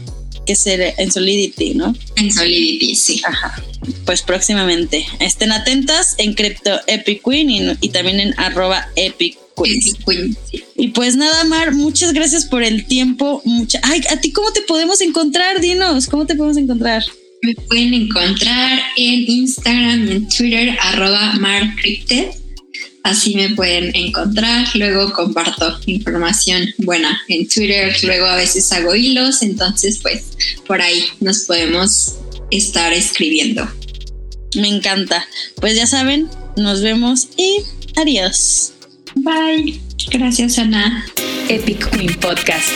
que 0.46 0.56
ser 0.56 0.94
en 0.98 1.12
Solidity, 1.12 1.74
¿no? 1.74 1.96
En 2.16 2.32
Solidity, 2.32 2.96
sí. 2.96 3.22
Ajá. 3.26 3.62
Pues 4.06 4.22
próximamente. 4.22 5.06
Estén 5.20 5.52
atentas 5.52 6.16
en 6.18 6.34
Crypto 6.34 6.80
Epic 6.88 7.22
Queen 7.24 7.78
y, 7.80 7.90
también 7.90 8.20
en 8.20 8.40
arroba 8.40 8.90
Epic 8.96 9.38
Queen. 9.56 10.36
Y 10.76 10.90
pues 10.90 11.16
nada, 11.16 11.44
Mar, 11.46 11.74
muchas 11.74 12.14
gracias 12.14 12.46
por 12.46 12.64
el 12.64 12.86
tiempo. 12.86 13.42
Mucha... 13.46 13.80
Ay, 13.84 14.02
¿a 14.10 14.20
ti 14.20 14.32
cómo 14.32 14.52
te 14.52 14.62
podemos 14.62 15.02
encontrar? 15.02 15.62
Dinos, 15.62 16.08
¿cómo 16.08 16.26
te 16.26 16.36
podemos 16.36 16.58
encontrar? 16.58 17.04
Me 17.42 17.56
pueden 17.56 17.94
encontrar 17.94 18.80
en 18.98 19.30
Instagram 19.30 20.08
y 20.08 20.12
en 20.12 20.28
Twitter, 20.30 20.78
arroba 20.82 21.34
marcrypted 21.34 22.43
así 23.04 23.36
me 23.36 23.50
pueden 23.50 23.96
encontrar. 23.96 24.68
Luego 24.76 25.14
comparto 25.14 25.80
información 25.86 26.74
buena 26.80 27.22
en 27.28 27.48
Twitter, 27.48 27.96
luego 28.04 28.26
a 28.26 28.36
veces 28.36 28.72
hago 28.72 28.96
hilos, 28.96 29.42
entonces 29.42 30.00
pues 30.02 30.24
por 30.66 30.82
ahí 30.82 31.06
nos 31.20 31.42
podemos 31.42 32.16
estar 32.52 32.94
escribiendo. 32.94 33.70
Me 34.56 34.68
encanta. 34.68 35.28
Pues 35.60 35.76
ya 35.76 35.88
saben, 35.88 36.30
nos 36.56 36.82
vemos 36.82 37.30
y 37.38 37.60
adiós. 37.96 38.74
Bye. 39.16 39.80
Gracias, 40.12 40.58
Ana. 40.58 41.06
Epic 41.50 41.90
Queen 41.92 42.20
Podcast. 42.20 42.70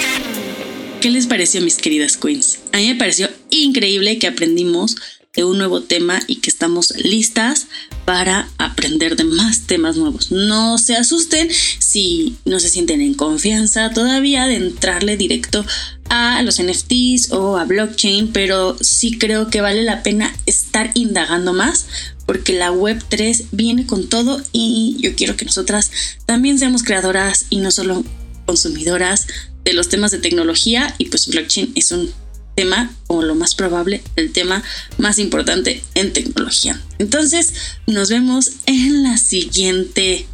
¿Qué 1.01 1.09
les 1.11 1.27
pareció, 1.27 1.61
mis 1.61 1.77
queridas 1.77 2.17
queens? 2.17 2.59
A 2.73 2.77
mí 2.77 2.87
me 2.87 2.95
pareció 2.95 3.29
increíble 3.49 4.17
que 4.17 4.27
aprendimos 4.27 4.95
de 5.35 5.43
un 5.43 5.59
nuevo 5.59 5.81
tema 5.81 6.19
y 6.27 6.37
que 6.37 6.49
estamos 6.49 6.93
listas 6.97 7.67
para 8.07 8.49
aprender 8.57 9.17
de 9.17 9.25
más 9.25 9.67
temas 9.67 9.97
nuevos. 9.97 10.31
No 10.31 10.77
se 10.77 10.95
asusten 10.95 11.49
si 11.51 12.37
no 12.45 12.61
se 12.61 12.69
sienten 12.69 13.01
en 13.01 13.13
confianza 13.13 13.89
todavía 13.89 14.47
de 14.47 14.55
entrarle 14.55 15.17
directo 15.17 15.65
a 16.07 16.41
los 16.41 16.57
NFTs 16.63 17.33
o 17.33 17.57
a 17.57 17.65
blockchain, 17.65 18.31
pero 18.31 18.77
sí 18.79 19.17
creo 19.17 19.49
que 19.49 19.59
vale 19.59 19.83
la 19.83 20.03
pena 20.03 20.33
estar 20.45 20.91
indagando 20.93 21.51
más 21.51 21.85
porque 22.25 22.53
la 22.53 22.71
web 22.71 23.03
3 23.09 23.47
viene 23.51 23.85
con 23.85 24.07
todo 24.07 24.41
y 24.53 24.95
yo 25.01 25.13
quiero 25.13 25.35
que 25.35 25.43
nosotras 25.43 25.91
también 26.25 26.59
seamos 26.59 26.83
creadoras 26.83 27.47
y 27.49 27.57
no 27.57 27.71
solo 27.71 28.05
consumidoras 28.45 29.27
de 29.65 29.73
los 29.73 29.89
temas 29.89 30.11
de 30.11 30.19
tecnología 30.19 30.95
y 30.97 31.09
pues 31.09 31.27
blockchain 31.27 31.73
es 31.75 31.91
un 31.91 32.09
tema 32.57 32.91
o 33.05 33.21
lo 33.21 33.35
más 33.35 33.53
probable 33.53 34.01
el 34.15 34.33
tema 34.33 34.63
más 34.97 35.19
importante 35.19 35.83
en 35.93 36.11
tecnología. 36.11 36.81
Entonces, 36.97 37.53
nos 37.85 38.09
vemos 38.09 38.51
en 38.65 39.03
la 39.03 39.17
siguiente 39.17 40.25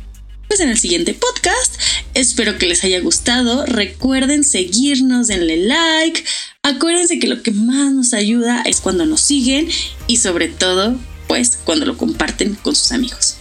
pues 0.48 0.60
en 0.60 0.70
el 0.70 0.78
siguiente 0.78 1.14
podcast. 1.14 1.82
Espero 2.14 2.58
que 2.58 2.68
les 2.68 2.84
haya 2.84 3.00
gustado. 3.00 3.66
Recuerden 3.66 4.44
seguirnos, 4.44 5.28
denle 5.28 5.58
like. 5.58 6.24
Acuérdense 6.62 7.20
que 7.20 7.28
lo 7.28 7.42
que 7.42 7.52
más 7.52 7.92
nos 7.92 8.14
ayuda 8.14 8.62
es 8.62 8.80
cuando 8.80 9.06
nos 9.06 9.22
siguen 9.22 9.68
y 10.08 10.18
sobre 10.18 10.48
todo, 10.48 10.96
pues 11.28 11.58
cuando 11.64 11.86
lo 11.86 11.98
comparten 11.98 12.56
con 12.56 12.76
sus 12.76 12.92
amigos. 12.92 13.38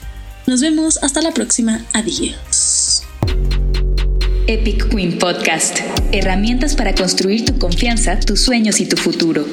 Nos 0.47 0.61
vemos 0.61 0.99
hasta 1.03 1.21
la 1.21 1.35
próxima. 1.35 1.85
Adiós. 1.93 3.03
Epic 4.49 4.89
Queen 4.89 5.19
Podcast. 5.19 5.79
Herramientas 6.11 6.75
para 6.75 6.95
construir 6.95 7.45
tu 7.45 7.59
confianza, 7.59 8.19
tus 8.19 8.41
sueños 8.41 8.81
y 8.81 8.87
tu 8.87 8.97
futuro. 8.97 9.45